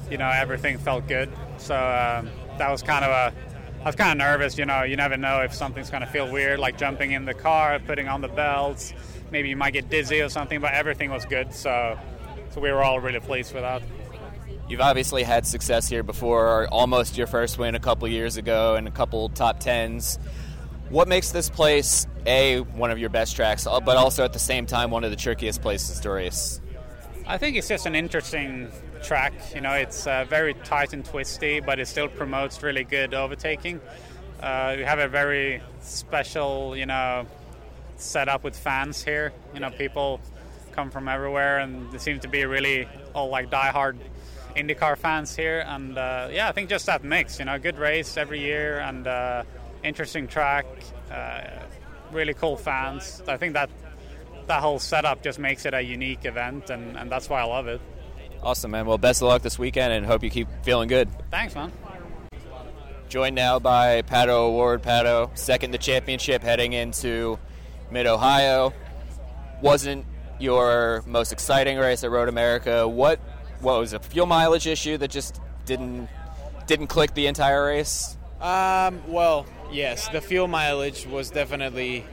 you 0.10 0.18
know 0.18 0.30
everything 0.30 0.78
felt 0.80 1.08
good. 1.08 1.32
So 1.58 1.76
um, 1.76 2.30
that 2.58 2.70
was 2.72 2.82
kind 2.82 3.06
of 3.06 3.12
a. 3.12 3.34
I 3.84 3.88
was 3.88 3.98
kind 3.98 4.12
of 4.12 4.18
nervous, 4.18 4.58
you 4.58 4.66
know. 4.66 4.84
You 4.84 4.96
never 4.96 5.18
know 5.18 5.42
if 5.42 5.54
something's 5.54 5.90
going 5.90 6.02
to 6.02 6.08
feel 6.08 6.32
weird, 6.32 6.58
like 6.58 6.78
jumping 6.78 7.12
in 7.12 7.26
the 7.26 7.34
car, 7.34 7.80
putting 7.80 8.08
on 8.08 8.22
the 8.22 8.30
belts. 8.30 8.94
Maybe 9.30 9.50
you 9.50 9.58
might 9.58 9.74
get 9.74 9.90
dizzy 9.90 10.22
or 10.22 10.30
something, 10.30 10.62
but 10.62 10.74
everything 10.74 11.12
was 11.12 11.26
good. 11.26 11.54
So, 11.54 12.00
so 12.52 12.62
we 12.62 12.72
were 12.72 12.82
all 12.82 13.02
really 13.02 13.20
pleased 13.20 13.54
with 13.54 13.64
that. 13.64 13.82
You've 14.70 14.80
obviously 14.80 15.24
had 15.24 15.46
success 15.46 15.90
here 15.90 16.02
before, 16.02 16.70
almost 16.72 17.18
your 17.18 17.28
first 17.28 17.58
win 17.58 17.76
a 17.76 17.80
couple 17.80 18.08
years 18.08 18.38
ago, 18.38 18.76
and 18.76 18.88
a 18.88 18.92
couple 18.92 19.28
top 19.28 19.60
tens. 19.60 20.18
What 20.88 21.10
makes 21.10 21.32
this 21.32 21.50
place 21.50 22.08
a 22.26 22.62
one 22.62 22.90
of 22.90 23.00
your 23.00 23.10
best 23.10 23.36
tracks, 23.36 23.66
but 23.66 23.98
also 23.98 24.24
at 24.24 24.32
the 24.32 24.40
same 24.40 24.66
time 24.66 24.92
one 24.92 25.04
of 25.04 25.12
the 25.12 25.18
trickiest 25.18 25.62
places 25.62 26.00
to 26.00 26.10
race? 26.10 26.62
I 27.28 27.38
think 27.38 27.58
it's 27.58 27.68
just 27.68 27.86
an 27.86 27.96
interesting 27.96 28.72
track. 29.04 29.34
You 29.54 29.62
know, 29.62 29.74
it's 29.74 30.08
uh, 30.08 30.26
very 30.28 30.54
tight 30.54 30.94
and 30.94 31.06
twisty, 31.06 31.60
but 31.60 31.80
it 31.80 31.88
still 31.88 32.08
promotes 32.08 32.64
really 32.64 32.84
good 32.84 33.14
overtaking. 33.14 33.82
Uh, 34.42 34.76
we 34.78 34.84
have 34.84 35.00
a 35.00 35.08
very 35.08 35.62
special, 35.82 36.76
you 36.76 36.86
know, 36.86 37.26
setup 37.98 38.44
with 38.44 38.58
fans 38.58 39.04
here. 39.04 39.32
You 39.54 39.60
know, 39.60 39.70
people 39.70 40.20
come 40.72 40.90
from 40.90 41.08
everywhere, 41.08 41.60
and 41.60 41.92
there 41.92 42.00
seem 42.00 42.20
to 42.22 42.28
be 42.28 42.46
really 42.46 42.88
all 43.14 43.30
like 43.30 43.50
diehard 43.50 43.98
IndyCar 44.56 44.98
fans 44.98 45.36
here. 45.36 45.64
And 45.68 45.98
uh, 45.98 46.30
yeah, 46.32 46.50
I 46.50 46.52
think 46.52 46.70
just 46.70 46.86
that 46.88 47.04
mix. 47.04 47.40
You 47.40 47.46
know, 47.46 47.58
good 47.60 47.78
race 47.78 48.18
every 48.18 48.40
year 48.40 48.80
and 48.80 49.08
uh, 49.08 49.44
interesting 49.84 50.28
track. 50.28 50.66
Uh, 51.12 51.42
really 52.12 52.34
cool 52.34 52.58
fans. 52.58 53.22
I 53.28 53.38
think 53.38 53.54
that 53.54 53.70
that 54.48 54.62
whole 54.62 54.80
setup 54.80 55.24
just 55.24 55.40
makes 55.40 55.66
it 55.66 55.74
a 55.74 55.82
unique 55.82 56.26
event, 56.26 56.70
and, 56.70 56.98
and 56.98 57.10
that's 57.10 57.30
why 57.30 57.42
I 57.42 57.46
love 57.46 57.68
it. 57.68 57.82
Awesome, 58.44 58.72
man. 58.72 58.86
Well, 58.86 58.98
best 58.98 59.22
of 59.22 59.30
luck 59.30 59.42
this 59.42 59.58
weekend, 59.58 59.94
and 59.94 60.06
hope 60.06 60.22
you 60.22 60.30
keep 60.30 60.48
feeling 60.64 60.90
good. 60.90 61.08
Thanks, 61.32 61.56
man. 61.56 61.72
Joined 63.08 63.36
now 63.36 63.60
by 63.60 64.02
Pato 64.02 64.30
O'Ward. 64.30 64.84
Pato, 64.84 65.36
second 65.38 65.72
the 65.72 65.78
championship 65.78 66.42
heading 66.44 66.74
into 66.74 67.40
Mid 67.90 68.06
Ohio. 68.06 68.74
Wasn't 69.62 70.06
your 70.40 71.04
most 71.06 71.32
exciting 71.32 71.78
race 71.78 72.04
at 72.04 72.12
Road 72.12 72.28
America. 72.28 72.88
What 72.88 73.20
what 73.62 73.80
was 73.80 73.94
a 73.94 74.00
fuel 74.00 74.26
mileage 74.26 74.68
issue 74.68 74.98
that 74.98 75.10
just 75.10 75.40
didn't 75.66 76.10
didn't 76.68 76.88
click 76.88 77.14
the 77.14 77.28
entire 77.28 77.66
race? 77.66 78.18
Um, 78.42 79.02
well, 79.08 79.46
yes, 79.72 80.10
the 80.10 80.20
fuel 80.20 80.48
mileage 80.48 81.08
was 81.08 81.30
definitely 81.30 82.06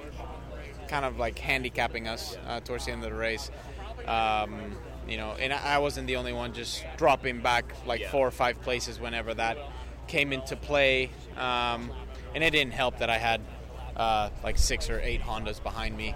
kind 0.87 1.05
of 1.05 1.19
like 1.19 1.39
handicapping 1.39 2.07
us 2.07 2.37
uh, 2.47 2.61
towards 2.61 2.87
the 2.87 2.93
end 2.93 3.03
of 3.03 3.11
the 3.11 3.17
race. 3.17 3.51
Um, 4.07 4.77
you 5.11 5.17
know, 5.17 5.33
and 5.33 5.53
I 5.53 5.79
wasn't 5.79 6.07
the 6.07 6.17
only 6.17 6.33
one 6.33 6.53
just 6.53 6.85
dropping 6.97 7.41
back 7.41 7.75
like 7.85 8.07
four 8.07 8.27
or 8.27 8.31
five 8.31 8.61
places 8.63 9.01
whenever 9.01 9.35
that 9.35 9.59
came 10.07 10.33
into 10.33 10.57
play. 10.57 11.11
Um, 11.37 11.91
and 12.35 12.45
it 12.45 12.51
didn't 12.51 12.73
help 12.73 12.99
that 12.99 13.11
I 13.11 13.19
had 13.19 13.41
uh, 13.97 14.31
like 14.45 14.57
six 14.57 14.89
or 14.89 15.01
eight 15.01 15.21
Hondas 15.21 15.63
behind 15.63 15.97
me. 15.97 16.15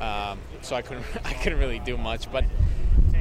um, 0.00 0.38
so 0.60 0.76
I 0.76 0.82
couldn't 0.82 1.06
I 1.24 1.32
couldn't 1.32 1.58
really 1.58 1.78
do 1.78 1.96
much. 1.96 2.30
But 2.30 2.44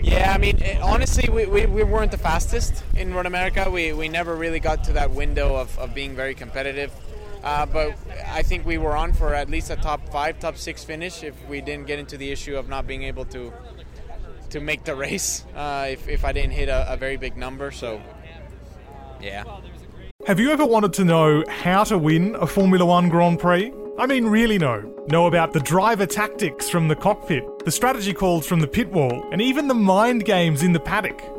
yeah, 0.01 0.33
I 0.33 0.37
mean, 0.37 0.61
it, 0.61 0.81
honestly, 0.81 1.29
we, 1.29 1.45
we, 1.45 1.65
we, 1.65 1.83
weren't 1.83 2.11
the 2.11 2.17
fastest 2.17 2.83
in 2.95 3.13
Road 3.13 3.25
America. 3.25 3.69
We, 3.69 3.93
we 3.93 4.09
never 4.09 4.35
really 4.35 4.59
got 4.59 4.83
to 4.85 4.93
that 4.93 5.11
window 5.11 5.55
of, 5.55 5.77
of 5.79 5.93
being 5.95 6.15
very 6.15 6.35
competitive. 6.35 6.91
Uh, 7.43 7.65
but 7.65 7.97
I 8.27 8.43
think 8.43 8.65
we 8.65 8.77
were 8.77 8.95
on 8.95 9.13
for 9.13 9.33
at 9.33 9.49
least 9.49 9.71
a 9.71 9.75
top 9.75 10.09
five, 10.09 10.39
top 10.39 10.57
six 10.57 10.83
finish 10.83 11.23
if 11.23 11.33
we 11.47 11.61
didn't 11.61 11.87
get 11.87 11.97
into 11.97 12.17
the 12.17 12.31
issue 12.31 12.57
of 12.57 12.69
not 12.69 12.85
being 12.85 13.03
able 13.03 13.25
to 13.25 13.53
to 14.49 14.59
make 14.59 14.83
the 14.83 14.95
race 14.95 15.45
uh, 15.55 15.87
if, 15.89 16.07
if 16.07 16.25
I 16.25 16.31
didn't 16.31 16.51
hit 16.51 16.69
a, 16.69 16.93
a 16.93 16.97
very 16.97 17.17
big 17.17 17.37
number. 17.37 17.71
So, 17.71 18.01
yeah. 19.21 19.43
Have 20.25 20.39
you 20.39 20.51
ever 20.51 20.65
wanted 20.65 20.93
to 20.93 21.05
know 21.05 21.43
how 21.47 21.83
to 21.85 21.97
win 21.97 22.35
a 22.35 22.47
Formula 22.47 22.85
One 22.85 23.09
Grand 23.09 23.39
Prix? 23.39 23.71
I 23.97 24.05
mean, 24.05 24.25
really 24.25 24.57
know. 24.57 24.93
Know 25.07 25.25
about 25.25 25.53
the 25.53 25.59
driver 25.59 26.05
tactics 26.05 26.69
from 26.69 26.87
the 26.87 26.95
cockpit, 26.95 27.43
the 27.65 27.71
strategy 27.71 28.13
calls 28.13 28.45
from 28.45 28.59
the 28.59 28.67
pit 28.67 28.91
wall, 28.91 29.27
and 29.31 29.41
even 29.41 29.67
the 29.67 29.73
mind 29.73 30.25
games 30.25 30.61
in 30.61 30.73
the 30.73 30.79
paddock. 30.79 31.21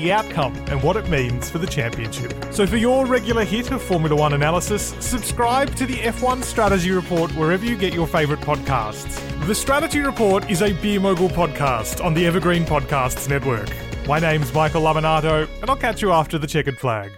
the 0.00 0.12
outcome 0.12 0.54
and 0.68 0.82
what 0.82 0.96
it 0.96 1.08
means 1.08 1.48
for 1.48 1.58
the 1.58 1.66
championship. 1.66 2.32
So, 2.52 2.66
for 2.66 2.76
your 2.76 3.06
regular 3.06 3.44
hit 3.44 3.70
of 3.70 3.82
Formula 3.82 4.16
One 4.16 4.32
analysis, 4.32 4.94
subscribe 5.00 5.74
to 5.76 5.86
the 5.86 5.94
F1 5.94 6.42
Strategy 6.42 6.90
Report 6.90 7.30
wherever 7.32 7.64
you 7.64 7.76
get 7.76 7.94
your 7.94 8.06
favourite 8.06 8.42
podcasts. 8.42 9.20
The 9.46 9.54
Strategy 9.54 10.00
Report 10.00 10.50
is 10.50 10.62
a 10.62 10.72
Beer 10.72 11.00
Mogul 11.00 11.28
podcast 11.28 12.04
on 12.04 12.14
the 12.14 12.26
Evergreen 12.26 12.64
Podcasts 12.64 13.28
Network. 13.28 13.68
My 14.06 14.18
name's 14.18 14.52
Michael 14.52 14.82
Laminato, 14.82 15.48
and 15.60 15.70
I'll 15.70 15.76
catch 15.76 16.02
you 16.02 16.12
after 16.12 16.38
the 16.38 16.46
checkered 16.46 16.78
flag. 16.78 17.10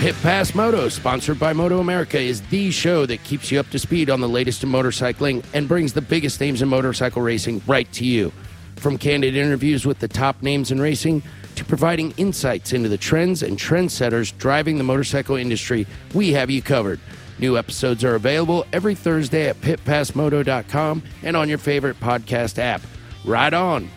Pit 0.00 0.16
Pass 0.22 0.54
Moto, 0.54 0.88
sponsored 0.88 1.38
by 1.38 1.52
Moto 1.52 1.78
America, 1.78 2.18
is 2.18 2.40
the 2.48 2.70
show 2.70 3.04
that 3.04 3.22
keeps 3.22 3.52
you 3.52 3.60
up 3.60 3.68
to 3.68 3.78
speed 3.78 4.08
on 4.08 4.22
the 4.22 4.28
latest 4.28 4.64
in 4.64 4.70
motorcycling 4.70 5.44
and 5.52 5.68
brings 5.68 5.92
the 5.92 6.00
biggest 6.00 6.40
names 6.40 6.62
in 6.62 6.70
motorcycle 6.70 7.20
racing 7.20 7.60
right 7.66 7.92
to 7.92 8.06
you. 8.06 8.32
From 8.80 8.96
candid 8.96 9.36
interviews 9.36 9.84
with 9.84 9.98
the 9.98 10.08
top 10.08 10.42
names 10.42 10.70
in 10.70 10.80
racing 10.80 11.22
to 11.56 11.66
providing 11.66 12.12
insights 12.12 12.72
into 12.72 12.88
the 12.88 12.96
trends 12.96 13.42
and 13.42 13.58
trendsetters 13.58 14.36
driving 14.38 14.78
the 14.78 14.84
motorcycle 14.84 15.36
industry, 15.36 15.86
we 16.14 16.32
have 16.32 16.48
you 16.48 16.62
covered. 16.62 16.98
New 17.38 17.58
episodes 17.58 18.04
are 18.04 18.14
available 18.14 18.64
every 18.72 18.94
Thursday 18.94 19.50
at 19.50 19.60
pitpassmoto.com 19.60 21.02
and 21.22 21.36
on 21.36 21.46
your 21.46 21.58
favorite 21.58 22.00
podcast 22.00 22.58
app. 22.58 22.80
Ride 23.26 23.52
on! 23.52 23.90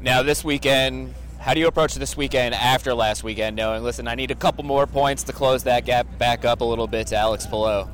Now, 0.00 0.22
this 0.22 0.44
weekend, 0.44 1.14
how 1.40 1.52
do 1.52 1.58
you 1.58 1.66
approach 1.66 1.96
this 1.96 2.16
weekend 2.16 2.54
after 2.54 2.94
last 2.94 3.24
weekend, 3.24 3.56
knowing, 3.56 3.82
listen, 3.82 4.06
I 4.06 4.14
need 4.14 4.30
a 4.30 4.36
couple 4.36 4.62
more 4.62 4.86
points 4.86 5.24
to 5.24 5.32
close 5.32 5.64
that 5.64 5.84
gap 5.84 6.06
back 6.16 6.44
up 6.44 6.60
a 6.60 6.64
little 6.64 6.86
bit 6.86 7.08
to 7.08 7.16
Alex 7.16 7.44
Palou? 7.44 7.88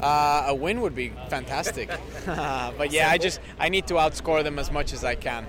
Uh, 0.00 0.44
a 0.48 0.54
win 0.54 0.80
would 0.80 0.94
be 0.94 1.12
fantastic, 1.28 1.90
but 2.26 2.92
yeah, 2.92 3.10
I 3.10 3.18
just 3.18 3.40
I 3.58 3.68
need 3.68 3.86
to 3.88 3.94
outscore 3.94 4.44
them 4.44 4.58
as 4.58 4.70
much 4.70 4.92
as 4.92 5.04
I 5.04 5.14
can. 5.14 5.46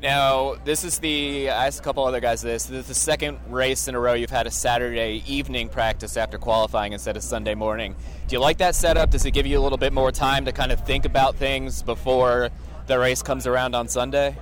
Now, 0.00 0.54
this 0.64 0.84
is 0.84 1.00
the 1.00 1.50
I 1.50 1.66
asked 1.66 1.80
a 1.80 1.82
couple 1.82 2.04
other 2.04 2.20
guys 2.20 2.40
this. 2.40 2.66
This 2.66 2.82
is 2.82 2.86
the 2.86 2.94
second 2.94 3.38
race 3.48 3.88
in 3.88 3.96
a 3.96 4.00
row 4.00 4.14
you've 4.14 4.30
had 4.30 4.46
a 4.46 4.50
Saturday 4.50 5.24
evening 5.26 5.68
practice 5.68 6.16
after 6.16 6.38
qualifying 6.38 6.92
instead 6.92 7.16
of 7.16 7.22
Sunday 7.24 7.56
morning. 7.56 7.96
Do 8.28 8.36
you 8.36 8.40
like 8.40 8.58
that 8.58 8.76
setup? 8.76 9.10
Does 9.10 9.24
it 9.24 9.32
give 9.32 9.44
you 9.46 9.58
a 9.58 9.62
little 9.62 9.78
bit 9.78 9.92
more 9.92 10.12
time 10.12 10.44
to 10.44 10.52
kind 10.52 10.70
of 10.70 10.86
think 10.86 11.04
about 11.04 11.34
things 11.34 11.82
before 11.82 12.50
the 12.86 12.96
race 12.98 13.22
comes 13.22 13.46
around 13.46 13.74
on 13.74 13.88
Sunday? 13.88 14.36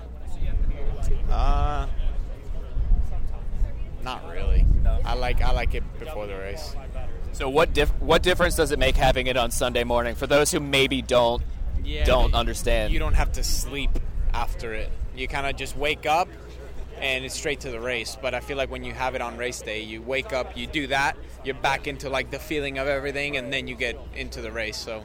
Uh, 1.30 1.86
not 4.02 4.28
really. 4.30 4.66
I 5.04 5.14
like 5.14 5.40
I 5.40 5.52
like 5.52 5.74
it 5.74 5.84
before 5.98 6.26
the 6.26 6.36
race. 6.36 6.76
So 7.36 7.50
what 7.50 7.74
dif- 7.74 7.92
what 8.00 8.22
difference 8.22 8.56
does 8.56 8.72
it 8.72 8.78
make 8.78 8.96
having 8.96 9.26
it 9.26 9.36
on 9.36 9.50
Sunday 9.50 9.84
morning 9.84 10.14
for 10.14 10.26
those 10.26 10.50
who 10.50 10.58
maybe 10.58 11.02
don't 11.02 11.42
Yeah, 11.84 12.06
don't 12.06 12.32
understand? 12.32 12.94
You 12.94 12.98
don't 12.98 13.12
have 13.12 13.32
to 13.32 13.44
sleep 13.44 13.90
after 14.32 14.72
it. 14.72 14.90
You 15.14 15.28
kind 15.28 15.46
of 15.46 15.54
just 15.54 15.76
wake 15.76 16.06
up 16.06 16.30
and 16.98 17.26
it's 17.26 17.34
straight 17.34 17.60
to 17.60 17.70
the 17.70 17.78
race. 17.78 18.16
But 18.22 18.32
I 18.32 18.40
feel 18.40 18.56
like 18.56 18.70
when 18.70 18.84
you 18.84 18.94
have 18.94 19.14
it 19.14 19.20
on 19.20 19.36
race 19.36 19.60
day, 19.60 19.82
you 19.82 20.00
wake 20.00 20.32
up, 20.32 20.56
you 20.56 20.66
do 20.66 20.86
that, 20.86 21.18
you're 21.44 21.56
back 21.56 21.86
into 21.86 22.08
like 22.08 22.30
the 22.30 22.38
feeling 22.38 22.78
of 22.78 22.88
everything, 22.88 23.36
and 23.36 23.52
then 23.52 23.68
you 23.68 23.76
get 23.76 23.98
into 24.14 24.40
the 24.40 24.50
race. 24.50 24.78
So, 24.78 25.04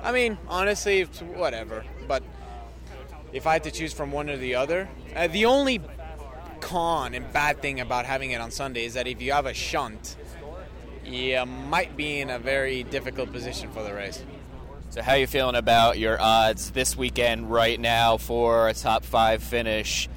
I 0.00 0.12
mean, 0.12 0.38
honestly, 0.46 1.00
it's 1.00 1.22
whatever. 1.22 1.84
But 2.06 2.22
if 3.32 3.48
I 3.48 3.54
had 3.54 3.64
to 3.64 3.72
choose 3.72 3.92
from 3.92 4.12
one 4.12 4.30
or 4.30 4.36
the 4.36 4.54
other, 4.54 4.88
uh, 5.16 5.26
the 5.26 5.46
only 5.46 5.80
con 6.60 7.14
and 7.14 7.32
bad 7.32 7.60
thing 7.60 7.80
about 7.80 8.06
having 8.06 8.30
it 8.30 8.40
on 8.40 8.52
Sunday 8.52 8.84
is 8.84 8.94
that 8.94 9.08
if 9.08 9.20
you 9.20 9.32
have 9.32 9.46
a 9.46 9.54
shunt, 9.54 10.16
you 11.06 11.44
might 11.46 11.96
be 11.96 12.20
in 12.20 12.30
a 12.30 12.38
very 12.38 12.82
difficult 12.82 13.32
position 13.32 13.70
for 13.70 13.82
the 13.82 13.94
race. 13.94 14.22
So 14.90 15.02
how 15.02 15.12
are 15.12 15.18
you 15.18 15.26
feeling 15.26 15.56
about 15.56 15.98
your 15.98 16.20
odds 16.20 16.70
this 16.70 16.96
weekend 16.96 17.50
right 17.50 17.80
now 17.80 18.16
for 18.16 18.68
a 18.68 18.74
top 18.74 19.04
five 19.04 19.42
finish? 19.42 20.08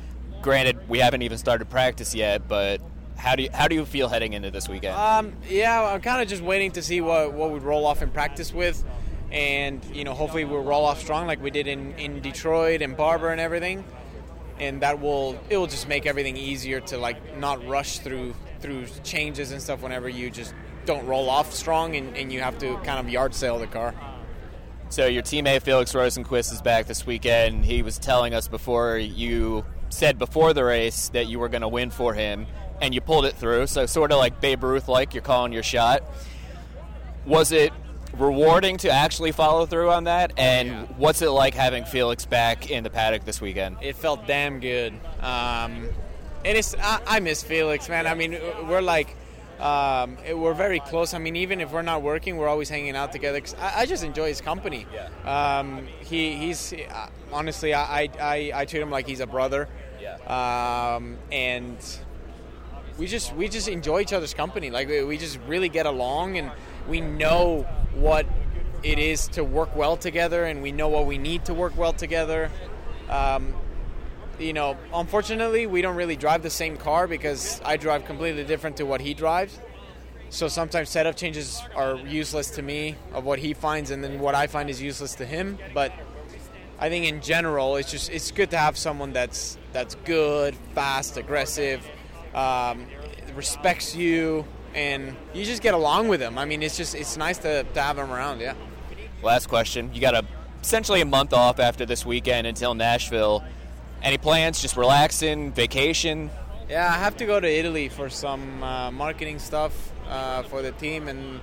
Granted, 0.41 0.87
we 0.87 0.99
haven't 0.99 1.23
even 1.23 1.37
started 1.37 1.69
practice 1.69 2.13
yet, 2.13 2.47
but 2.47 2.79
how 3.17 3.35
do 3.35 3.43
you, 3.43 3.49
how 3.51 3.67
do 3.67 3.75
you 3.75 3.85
feel 3.85 4.07
heading 4.07 4.33
into 4.33 4.51
this 4.51 4.69
weekend? 4.69 4.95
Um, 4.95 5.33
yeah, 5.49 5.83
I'm 5.83 6.01
kind 6.01 6.21
of 6.21 6.27
just 6.27 6.43
waiting 6.43 6.71
to 6.73 6.83
see 6.83 7.01
what 7.01 7.33
what 7.33 7.51
we 7.51 7.59
roll 7.59 7.85
off 7.85 8.03
in 8.03 8.11
practice 8.11 8.53
with, 8.53 8.83
and 9.31 9.83
you 9.93 10.03
know, 10.03 10.13
hopefully 10.13 10.45
we'll 10.45 10.63
roll 10.63 10.85
off 10.85 10.99
strong 10.99 11.25
like 11.25 11.41
we 11.41 11.49
did 11.49 11.67
in, 11.67 11.93
in 11.93 12.21
Detroit 12.21 12.83
and 12.83 12.95
Barber 12.95 13.29
and 13.29 13.41
everything, 13.41 13.83
and 14.59 14.81
that 14.83 15.01
will 15.01 15.39
it 15.49 15.57
will 15.57 15.65
just 15.65 15.87
make 15.87 16.05
everything 16.05 16.37
easier 16.37 16.79
to 16.81 16.97
like 16.99 17.37
not 17.37 17.67
rush 17.67 17.99
through 17.99 18.35
through 18.59 18.85
changes 19.03 19.51
and 19.51 19.61
stuff 19.61 19.81
whenever 19.81 20.07
you 20.07 20.29
just 20.29 20.53
don't 20.87 21.05
roll 21.05 21.29
off 21.29 21.53
strong 21.53 21.95
and, 21.95 22.17
and 22.17 22.33
you 22.33 22.39
have 22.39 22.57
to 22.59 22.77
kind 22.77 22.99
of 22.99 23.09
yard 23.11 23.35
sale 23.35 23.59
the 23.59 23.67
car. 23.67 23.93
So 24.89 25.05
your 25.05 25.21
teammate 25.21 25.61
Felix 25.63 25.93
Rosenqvist 25.93 26.53
is 26.53 26.61
back 26.61 26.87
this 26.87 27.05
weekend. 27.05 27.65
He 27.65 27.81
was 27.83 27.99
telling 27.99 28.33
us 28.33 28.47
before 28.47 28.97
you 28.97 29.65
said 29.89 30.17
before 30.17 30.53
the 30.53 30.63
race 30.63 31.09
that 31.09 31.27
you 31.27 31.39
were 31.39 31.49
going 31.49 31.61
to 31.61 31.67
win 31.67 31.89
for 31.89 32.13
him, 32.13 32.47
and 32.81 32.93
you 32.95 33.01
pulled 33.01 33.25
it 33.25 33.35
through. 33.35 33.67
So 33.67 33.85
sort 33.85 34.11
of 34.11 34.17
like 34.17 34.39
Babe 34.39 34.63
Ruth, 34.63 34.87
like 34.87 35.13
you're 35.13 35.23
calling 35.23 35.51
your 35.51 35.63
shot. 35.63 36.03
Was 37.25 37.51
it 37.51 37.73
rewarding 38.17 38.77
to 38.77 38.89
actually 38.89 39.33
follow 39.33 39.65
through 39.65 39.91
on 39.91 40.05
that? 40.05 40.31
And 40.37 40.87
what's 40.97 41.21
it 41.21 41.29
like 41.29 41.53
having 41.53 41.83
Felix 41.83 42.25
back 42.25 42.71
in 42.71 42.85
the 42.85 42.89
paddock 42.89 43.25
this 43.25 43.41
weekend? 43.41 43.77
It 43.81 43.97
felt 43.97 44.25
damn 44.25 44.61
good. 44.61 44.93
Um, 45.19 45.89
and 46.45 46.57
it's 46.57 46.75
I, 46.81 47.01
I 47.05 47.19
miss 47.19 47.43
Felix, 47.43 47.89
man. 47.89 48.07
I 48.07 48.13
mean, 48.13 48.39
we're 48.69 48.81
like 48.81 49.15
um, 49.59 50.17
we're 50.35 50.53
very 50.53 50.79
close. 50.79 51.13
I 51.13 51.17
mean, 51.17 51.35
even 51.35 51.61
if 51.61 51.71
we're 51.71 51.81
not 51.81 52.01
working, 52.01 52.37
we're 52.37 52.47
always 52.47 52.69
hanging 52.69 52.95
out 52.95 53.11
together. 53.11 53.39
'cause 53.41 53.55
I, 53.59 53.81
I 53.81 53.85
just 53.85 54.03
enjoy 54.03 54.27
his 54.29 54.41
company. 54.41 54.85
Um, 55.25 55.87
he 55.99 56.35
he's 56.35 56.73
uh, 56.73 57.07
honestly, 57.31 57.73
I, 57.73 58.09
I 58.21 58.51
I 58.53 58.65
treat 58.65 58.81
him 58.81 58.91
like 58.91 59.07
he's 59.07 59.19
a 59.19 59.27
brother. 59.27 59.67
Um, 60.27 61.17
and 61.31 61.77
we 62.97 63.07
just 63.07 63.35
we 63.35 63.47
just 63.47 63.67
enjoy 63.67 64.01
each 64.01 64.13
other's 64.13 64.33
company. 64.33 64.69
Like 64.69 64.87
we, 64.87 65.03
we 65.03 65.17
just 65.17 65.39
really 65.47 65.69
get 65.69 65.85
along, 65.85 66.37
and 66.37 66.51
we 66.87 67.01
know 67.01 67.63
what 67.95 68.25
it 68.83 68.99
is 68.99 69.27
to 69.29 69.43
work 69.43 69.75
well 69.75 69.97
together, 69.97 70.45
and 70.45 70.61
we 70.61 70.71
know 70.71 70.87
what 70.87 71.05
we 71.07 71.17
need 71.17 71.45
to 71.45 71.53
work 71.53 71.75
well 71.77 71.93
together. 71.93 72.51
Um, 73.09 73.53
you 74.39 74.53
know, 74.53 74.77
unfortunately, 74.93 75.65
we 75.67 75.81
don't 75.81 75.95
really 75.95 76.15
drive 76.15 76.43
the 76.43 76.49
same 76.49 76.77
car 76.77 77.07
because 77.07 77.61
I 77.65 77.77
drive 77.77 78.05
completely 78.05 78.43
different 78.43 78.77
to 78.77 78.85
what 78.85 79.01
he 79.01 79.13
drives. 79.13 79.59
So 80.29 80.47
sometimes 80.47 80.89
setup 80.89 81.15
changes 81.15 81.61
are 81.75 81.95
useless 81.97 82.49
to 82.51 82.61
me 82.61 82.95
of 83.13 83.23
what 83.23 83.39
he 83.39 83.53
finds, 83.53 83.91
and 83.91 84.03
then 84.03 84.19
what 84.19 84.35
I 84.35 84.47
find 84.47 84.69
is 84.69 84.81
useless 84.81 85.15
to 85.15 85.25
him. 85.25 85.57
But 85.73 85.93
I 86.79 86.89
think 86.89 87.05
in 87.05 87.21
general, 87.21 87.77
it's 87.77 87.89
just 87.89 88.09
it's 88.11 88.31
good 88.31 88.51
to 88.51 88.57
have 88.57 88.77
someone 88.77 89.13
that's 89.13 89.57
that's 89.71 89.95
good, 90.05 90.55
fast, 90.75 91.17
aggressive, 91.17 91.87
um, 92.35 92.85
respects 93.35 93.95
you, 93.95 94.45
and 94.75 95.15
you 95.33 95.45
just 95.45 95.61
get 95.61 95.73
along 95.73 96.09
with 96.09 96.21
him. 96.21 96.37
I 96.37 96.45
mean, 96.45 96.61
it's 96.61 96.75
just 96.75 96.93
it's 96.93 97.15
nice 97.15 97.37
to, 97.39 97.63
to 97.63 97.81
have 97.81 97.97
him 97.97 98.11
around. 98.11 98.41
Yeah. 98.41 98.55
Last 99.23 99.47
question. 99.47 99.93
You 99.93 100.01
got 100.01 100.13
a 100.13 100.25
essentially 100.61 100.99
a 100.99 101.05
month 101.05 101.33
off 101.33 101.59
after 101.59 101.85
this 101.85 102.05
weekend 102.05 102.45
until 102.45 102.73
Nashville. 102.73 103.43
Any 104.01 104.17
plans? 104.17 104.61
Just 104.61 104.77
relaxing, 104.77 105.51
vacation? 105.51 106.29
Yeah, 106.69 106.87
I 106.87 106.97
have 106.97 107.17
to 107.17 107.25
go 107.25 107.39
to 107.39 107.47
Italy 107.47 107.89
for 107.89 108.09
some 108.09 108.61
uh, 108.61 108.91
marketing 108.91 109.39
stuff 109.39 109.91
uh, 110.09 110.43
for 110.43 110.61
the 110.61 110.71
team, 110.73 111.07
and 111.07 111.39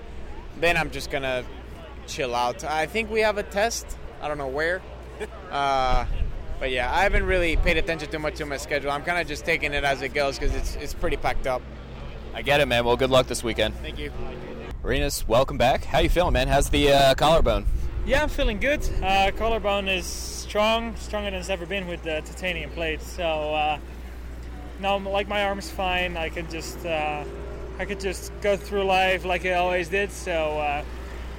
then 0.60 0.76
I'm 0.76 0.90
just 0.90 1.10
gonna 1.10 1.44
chill 2.06 2.34
out. 2.34 2.62
I 2.64 2.86
think 2.86 3.10
we 3.10 3.20
have 3.20 3.38
a 3.38 3.42
test. 3.42 3.96
I 4.20 4.28
don't 4.28 4.38
know 4.38 4.48
where. 4.48 4.82
Uh, 5.50 6.04
but 6.58 6.72
yeah, 6.72 6.92
I 6.92 7.04
haven't 7.04 7.24
really 7.26 7.56
paid 7.56 7.76
attention 7.76 8.10
too 8.10 8.18
much 8.18 8.36
to 8.36 8.46
my 8.46 8.56
schedule. 8.56 8.90
I'm 8.90 9.04
kind 9.04 9.20
of 9.20 9.28
just 9.28 9.44
taking 9.44 9.72
it 9.72 9.84
as 9.84 10.02
it 10.02 10.14
goes 10.14 10.36
because 10.36 10.52
it's, 10.56 10.74
it's 10.76 10.92
pretty 10.92 11.16
packed 11.16 11.46
up. 11.46 11.62
I 12.34 12.42
get 12.42 12.60
it, 12.60 12.66
man. 12.66 12.84
Well, 12.84 12.96
good 12.96 13.10
luck 13.10 13.28
this 13.28 13.44
weekend. 13.44 13.76
Thank 13.76 13.98
you. 13.98 14.10
Rinus, 14.82 15.28
welcome 15.28 15.56
back. 15.56 15.84
How 15.84 16.00
you 16.00 16.08
feeling, 16.08 16.32
man? 16.32 16.48
How's 16.48 16.70
the 16.70 16.92
uh, 16.92 17.14
collarbone? 17.14 17.66
Yeah, 18.04 18.22
I'm 18.22 18.28
feeling 18.28 18.58
good. 18.58 18.88
Uh, 19.00 19.30
collarbone 19.36 19.88
is 19.88 20.06
strong, 20.54 20.94
stronger 20.94 21.32
than 21.32 21.40
it's 21.40 21.48
ever 21.48 21.66
been 21.66 21.88
with 21.88 22.00
the 22.04 22.22
titanium 22.24 22.70
plate. 22.70 23.02
So 23.02 23.24
uh, 23.24 23.76
now, 24.78 24.98
like 24.98 25.26
my 25.26 25.46
arm's 25.46 25.68
fine. 25.68 26.16
I 26.16 26.28
can 26.28 26.48
just 26.48 26.86
uh, 26.86 27.24
I 27.80 27.84
could 27.84 27.98
just 27.98 28.30
go 28.40 28.56
through 28.56 28.84
life 28.84 29.24
like 29.24 29.44
I 29.44 29.54
always 29.54 29.88
did. 29.88 30.12
So 30.12 30.60
uh, 30.60 30.84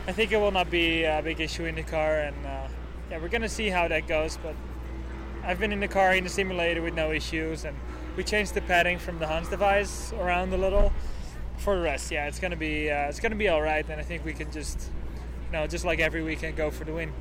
I 0.05 0.11
think 0.11 0.33
it 0.33 0.37
will 0.37 0.51
not 0.51 0.69
be 0.69 1.05
a 1.05 1.21
big 1.23 1.39
issue 1.39 1.63
in 1.63 1.75
the 1.75 1.83
car, 1.83 2.19
and 2.19 2.45
uh, 2.45 2.67
yeah, 3.09 3.21
we're 3.21 3.29
gonna 3.29 3.47
see 3.47 3.69
how 3.69 3.87
that 3.87 4.05
goes. 4.05 4.37
But 4.43 4.53
I've 5.45 5.61
been 5.61 5.71
in 5.71 5.79
the 5.79 5.87
car 5.87 6.13
in 6.13 6.25
the 6.25 6.29
simulator 6.29 6.81
with 6.81 6.93
no 6.93 7.13
issues, 7.13 7.63
and 7.63 7.77
we 8.17 8.23
changed 8.25 8.53
the 8.53 8.63
padding 8.63 8.99
from 8.99 9.19
the 9.19 9.27
Hans 9.27 9.47
device 9.47 10.11
around 10.19 10.53
a 10.53 10.57
little. 10.57 10.91
For 11.59 11.77
the 11.77 11.83
rest, 11.83 12.11
yeah, 12.11 12.27
it's 12.27 12.39
gonna 12.39 12.57
be 12.57 12.91
uh, 12.91 13.07
it's 13.07 13.21
gonna 13.21 13.35
be 13.35 13.47
all 13.47 13.61
right, 13.61 13.87
and 13.87 13.97
I 13.97 14.03
think 14.03 14.25
we 14.25 14.33
can 14.33 14.51
just, 14.51 14.91
you 15.45 15.53
know, 15.53 15.67
just 15.67 15.85
like 15.85 16.01
every 16.01 16.21
weekend, 16.21 16.57
go 16.57 16.69
for 16.69 16.83
the 16.83 16.91
win. 16.91 17.13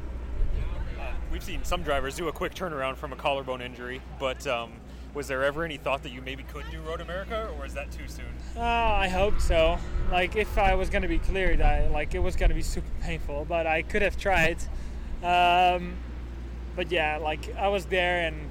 We've 1.35 1.43
seen 1.43 1.64
some 1.64 1.83
drivers 1.83 2.14
do 2.14 2.29
a 2.29 2.33
quick 2.33 2.55
turnaround 2.55 2.95
from 2.95 3.12
a 3.12 3.17
collarbone 3.17 3.61
injury, 3.61 4.00
but 4.21 4.47
um, 4.47 4.71
was 5.14 5.26
there 5.26 5.43
ever 5.43 5.64
any 5.64 5.79
thought 5.79 6.05
that 6.05 6.12
you 6.12 6.23
maybe 6.23 6.45
could 6.45 6.64
do 6.71 6.81
Road 6.83 7.00
America, 7.00 7.50
or 7.53 7.62
was 7.64 7.75
that 7.75 7.91
too 7.91 8.07
soon? 8.07 8.26
Uh, 8.57 8.61
I 8.61 9.09
hope 9.09 9.41
so. 9.41 9.76
Like 10.12 10.37
if 10.37 10.57
I 10.57 10.76
was 10.76 10.91
gonna 10.91 11.09
be 11.09 11.19
cleared, 11.19 11.61
I 11.61 11.88
like 11.88 12.14
it 12.14 12.21
was 12.21 12.37
gonna 12.37 12.55
be 12.55 12.62
super 12.62 12.88
painful, 13.00 13.47
but 13.49 13.67
I 13.67 13.83
could 13.83 14.00
have 14.03 14.17
tried. 14.17 14.59
Um, 15.25 15.95
but 16.76 16.93
yeah, 16.93 17.17
like 17.17 17.53
I 17.57 17.67
was 17.67 17.87
there 17.87 18.29
and 18.29 18.49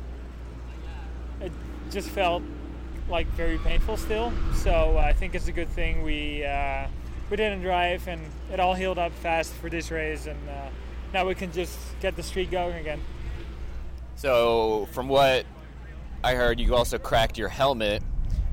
it 1.40 1.54
just 1.90 2.10
felt 2.10 2.44
like 3.08 3.28
very 3.28 3.60
painful 3.60 3.96
still. 3.96 4.34
So 4.56 4.98
I 4.98 5.14
think 5.14 5.36
it's 5.36 5.48
a 5.48 5.54
good 5.54 5.70
thing 5.70 6.04
we 6.04 6.44
uh, 6.44 6.88
we 7.30 7.38
didn't 7.38 7.62
drive 7.62 8.10
and 8.10 8.22
it 8.52 8.60
all 8.60 8.74
healed 8.74 9.00
up 9.00 9.14
fast 9.14 9.54
for 9.54 9.70
this 9.70 9.90
race, 9.90 10.26
and 10.26 10.50
uh, 10.50 10.68
now 11.14 11.28
we 11.28 11.36
can 11.36 11.52
just 11.52 11.78
get 12.02 12.16
the 12.16 12.24
street 12.24 12.50
going 12.50 12.76
again. 12.76 13.00
So, 14.16 14.88
from 14.92 15.08
what 15.08 15.46
I 16.24 16.36
heard, 16.36 16.60
you 16.60 16.76
also 16.76 16.98
cracked 16.98 17.38
your 17.38 17.50
helmet. 17.50 18.02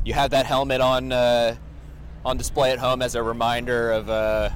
You 0.05 0.13
have 0.15 0.31
that 0.31 0.47
helmet 0.47 0.81
on 0.81 1.13
uh, 1.13 1.57
on 2.25 2.37
display 2.37 2.73
at 2.73 2.79
home 2.79 3.03
as 3.03 3.15
a 3.15 3.23
reminder 3.23 3.93
of 3.93 4.11
uh, 4.11 4.51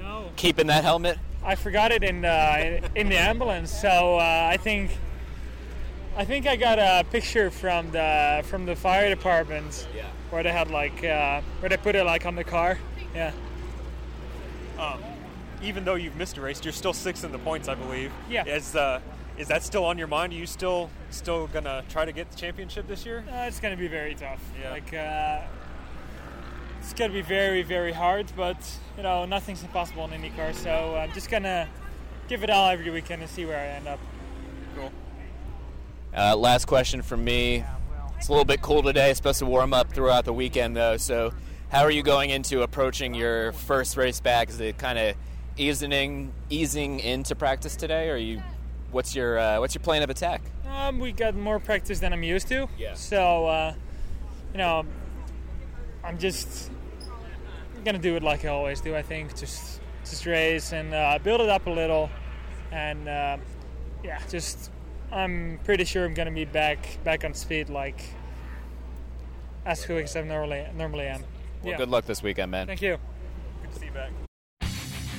no. 0.00 0.30
keeping 0.36 0.66
that 0.68 0.84
helmet. 0.84 1.18
I 1.44 1.56
forgot 1.56 1.92
it 1.92 2.02
in 2.04 2.22
the 2.22 2.90
in 2.94 3.08
the 3.08 3.18
ambulance, 3.18 3.70
so 3.70 4.16
uh, 4.16 4.48
I 4.50 4.56
think 4.56 4.90
I 6.16 6.24
think 6.24 6.46
I 6.46 6.56
got 6.56 6.78
a 6.78 7.04
picture 7.10 7.50
from 7.50 7.90
the 7.90 8.42
from 8.44 8.66
the 8.66 8.76
fire 8.76 9.08
department 9.08 9.88
yeah. 9.94 10.04
where 10.30 10.42
they 10.42 10.52
had 10.52 10.70
like 10.70 11.02
uh, 11.04 11.40
where 11.60 11.68
they 11.68 11.76
put 11.76 11.96
it 11.96 12.04
like 12.04 12.26
on 12.26 12.36
the 12.36 12.44
car. 12.44 12.78
Yeah. 13.14 13.32
Um, 14.78 15.02
even 15.62 15.84
though 15.84 15.94
you've 15.94 16.16
missed 16.16 16.36
a 16.38 16.40
race, 16.40 16.62
you're 16.64 16.72
still 16.72 16.92
sixth 16.92 17.24
in 17.24 17.32
the 17.32 17.38
points, 17.38 17.68
I 17.68 17.74
believe. 17.74 18.12
Yeah. 18.28 18.44
Is 18.44 18.76
uh, 18.76 19.00
is 19.38 19.48
that 19.48 19.62
still 19.62 19.84
on 19.84 19.98
your 19.98 20.08
mind? 20.08 20.32
Are 20.32 20.36
you 20.36 20.46
still 20.46 20.90
still 21.10 21.46
gonna 21.48 21.84
try 21.88 22.04
to 22.04 22.12
get 22.12 22.30
the 22.30 22.36
championship 22.36 22.86
this 22.88 23.06
year? 23.06 23.24
Uh, 23.30 23.46
it's 23.48 23.60
gonna 23.60 23.76
be 23.76 23.88
very 23.88 24.14
tough. 24.14 24.42
Yeah. 24.60 24.70
Like 24.70 24.94
uh, 24.94 25.40
it's 26.80 26.92
gonna 26.92 27.12
be 27.12 27.22
very 27.22 27.62
very 27.62 27.92
hard, 27.92 28.30
but 28.36 28.56
you 28.96 29.02
know 29.02 29.24
nothing's 29.24 29.62
impossible 29.62 30.04
in 30.04 30.22
IndyCar. 30.22 30.54
So 30.54 30.96
I'm 30.96 31.12
just 31.12 31.30
gonna 31.30 31.68
give 32.28 32.42
it 32.42 32.50
all 32.50 32.68
every 32.68 32.90
weekend 32.90 33.22
and 33.22 33.30
see 33.30 33.44
where 33.44 33.58
I 33.58 33.66
end 33.76 33.88
up. 33.88 34.00
Cool. 34.76 34.92
Uh, 36.16 36.36
last 36.36 36.66
question 36.66 37.02
from 37.02 37.24
me. 37.24 37.64
It's 38.18 38.28
a 38.28 38.32
little 38.32 38.44
bit 38.44 38.62
cool 38.62 38.84
today, 38.84 39.10
it's 39.10 39.18
supposed 39.18 39.40
to 39.40 39.46
warm 39.46 39.74
up 39.74 39.92
throughout 39.92 40.24
the 40.24 40.32
weekend, 40.32 40.76
though. 40.76 40.96
So, 40.96 41.32
how 41.70 41.80
are 41.80 41.90
you 41.90 42.04
going 42.04 42.30
into 42.30 42.62
approaching 42.62 43.14
your 43.14 43.50
first 43.50 43.96
race 43.96 44.20
back? 44.20 44.48
Is 44.48 44.60
it 44.60 44.78
kind 44.78 44.96
of 44.96 45.16
easing 45.56 46.32
easing 46.50 47.00
into 47.00 47.34
practice 47.34 47.76
today, 47.76 48.10
or 48.10 48.16
you? 48.16 48.42
What's 48.90 49.14
your 49.14 49.38
uh, 49.38 49.58
what's 49.60 49.74
your 49.74 49.82
plan 49.82 50.02
of 50.02 50.10
attack? 50.10 50.42
Um, 50.68 50.98
we 50.98 51.12
got 51.12 51.34
more 51.34 51.58
practice 51.58 52.00
than 52.00 52.12
I'm 52.12 52.22
used 52.22 52.48
to. 52.48 52.68
Yeah. 52.78 52.94
So, 52.94 53.46
uh, 53.46 53.74
you 54.52 54.58
know, 54.58 54.84
I'm 56.04 56.18
just 56.18 56.70
gonna 57.84 57.98
do 57.98 58.16
it 58.16 58.22
like 58.22 58.44
I 58.44 58.48
always 58.48 58.80
do. 58.80 58.96
I 58.96 59.02
think 59.02 59.36
just 59.36 59.80
just 60.04 60.26
race 60.26 60.72
and 60.72 60.94
uh, 60.94 61.18
build 61.22 61.40
it 61.40 61.48
up 61.48 61.66
a 61.66 61.70
little, 61.70 62.10
and 62.70 63.08
uh, 63.08 63.36
yeah, 64.02 64.20
just 64.28 64.70
I'm 65.10 65.58
pretty 65.64 65.84
sure 65.84 66.04
I'm 66.04 66.14
gonna 66.14 66.30
be 66.30 66.44
back 66.44 66.98
back 67.04 67.24
on 67.24 67.34
speed 67.34 67.68
like 67.68 68.02
as 69.64 69.84
quick 69.84 70.04
as 70.04 70.16
I 70.16 70.22
normally 70.22 70.66
normally 70.76 71.06
am. 71.06 71.22
Well, 71.62 71.72
yeah. 71.72 71.76
good 71.76 71.90
luck 71.90 72.06
this 72.06 72.22
weekend, 72.22 72.50
man. 72.50 72.66
Thank 72.66 72.82
you. 72.82 72.98
Good 73.62 73.72
to 73.72 73.78
see 73.78 73.86
you 73.86 73.92
back. 73.92 74.10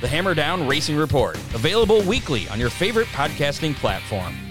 The 0.00 0.06
Hammer 0.06 0.32
Down 0.32 0.64
Racing 0.68 0.96
Report, 0.96 1.34
available 1.54 2.02
weekly 2.02 2.48
on 2.50 2.60
your 2.60 2.70
favorite 2.70 3.08
podcasting 3.08 3.74
platform. 3.74 4.47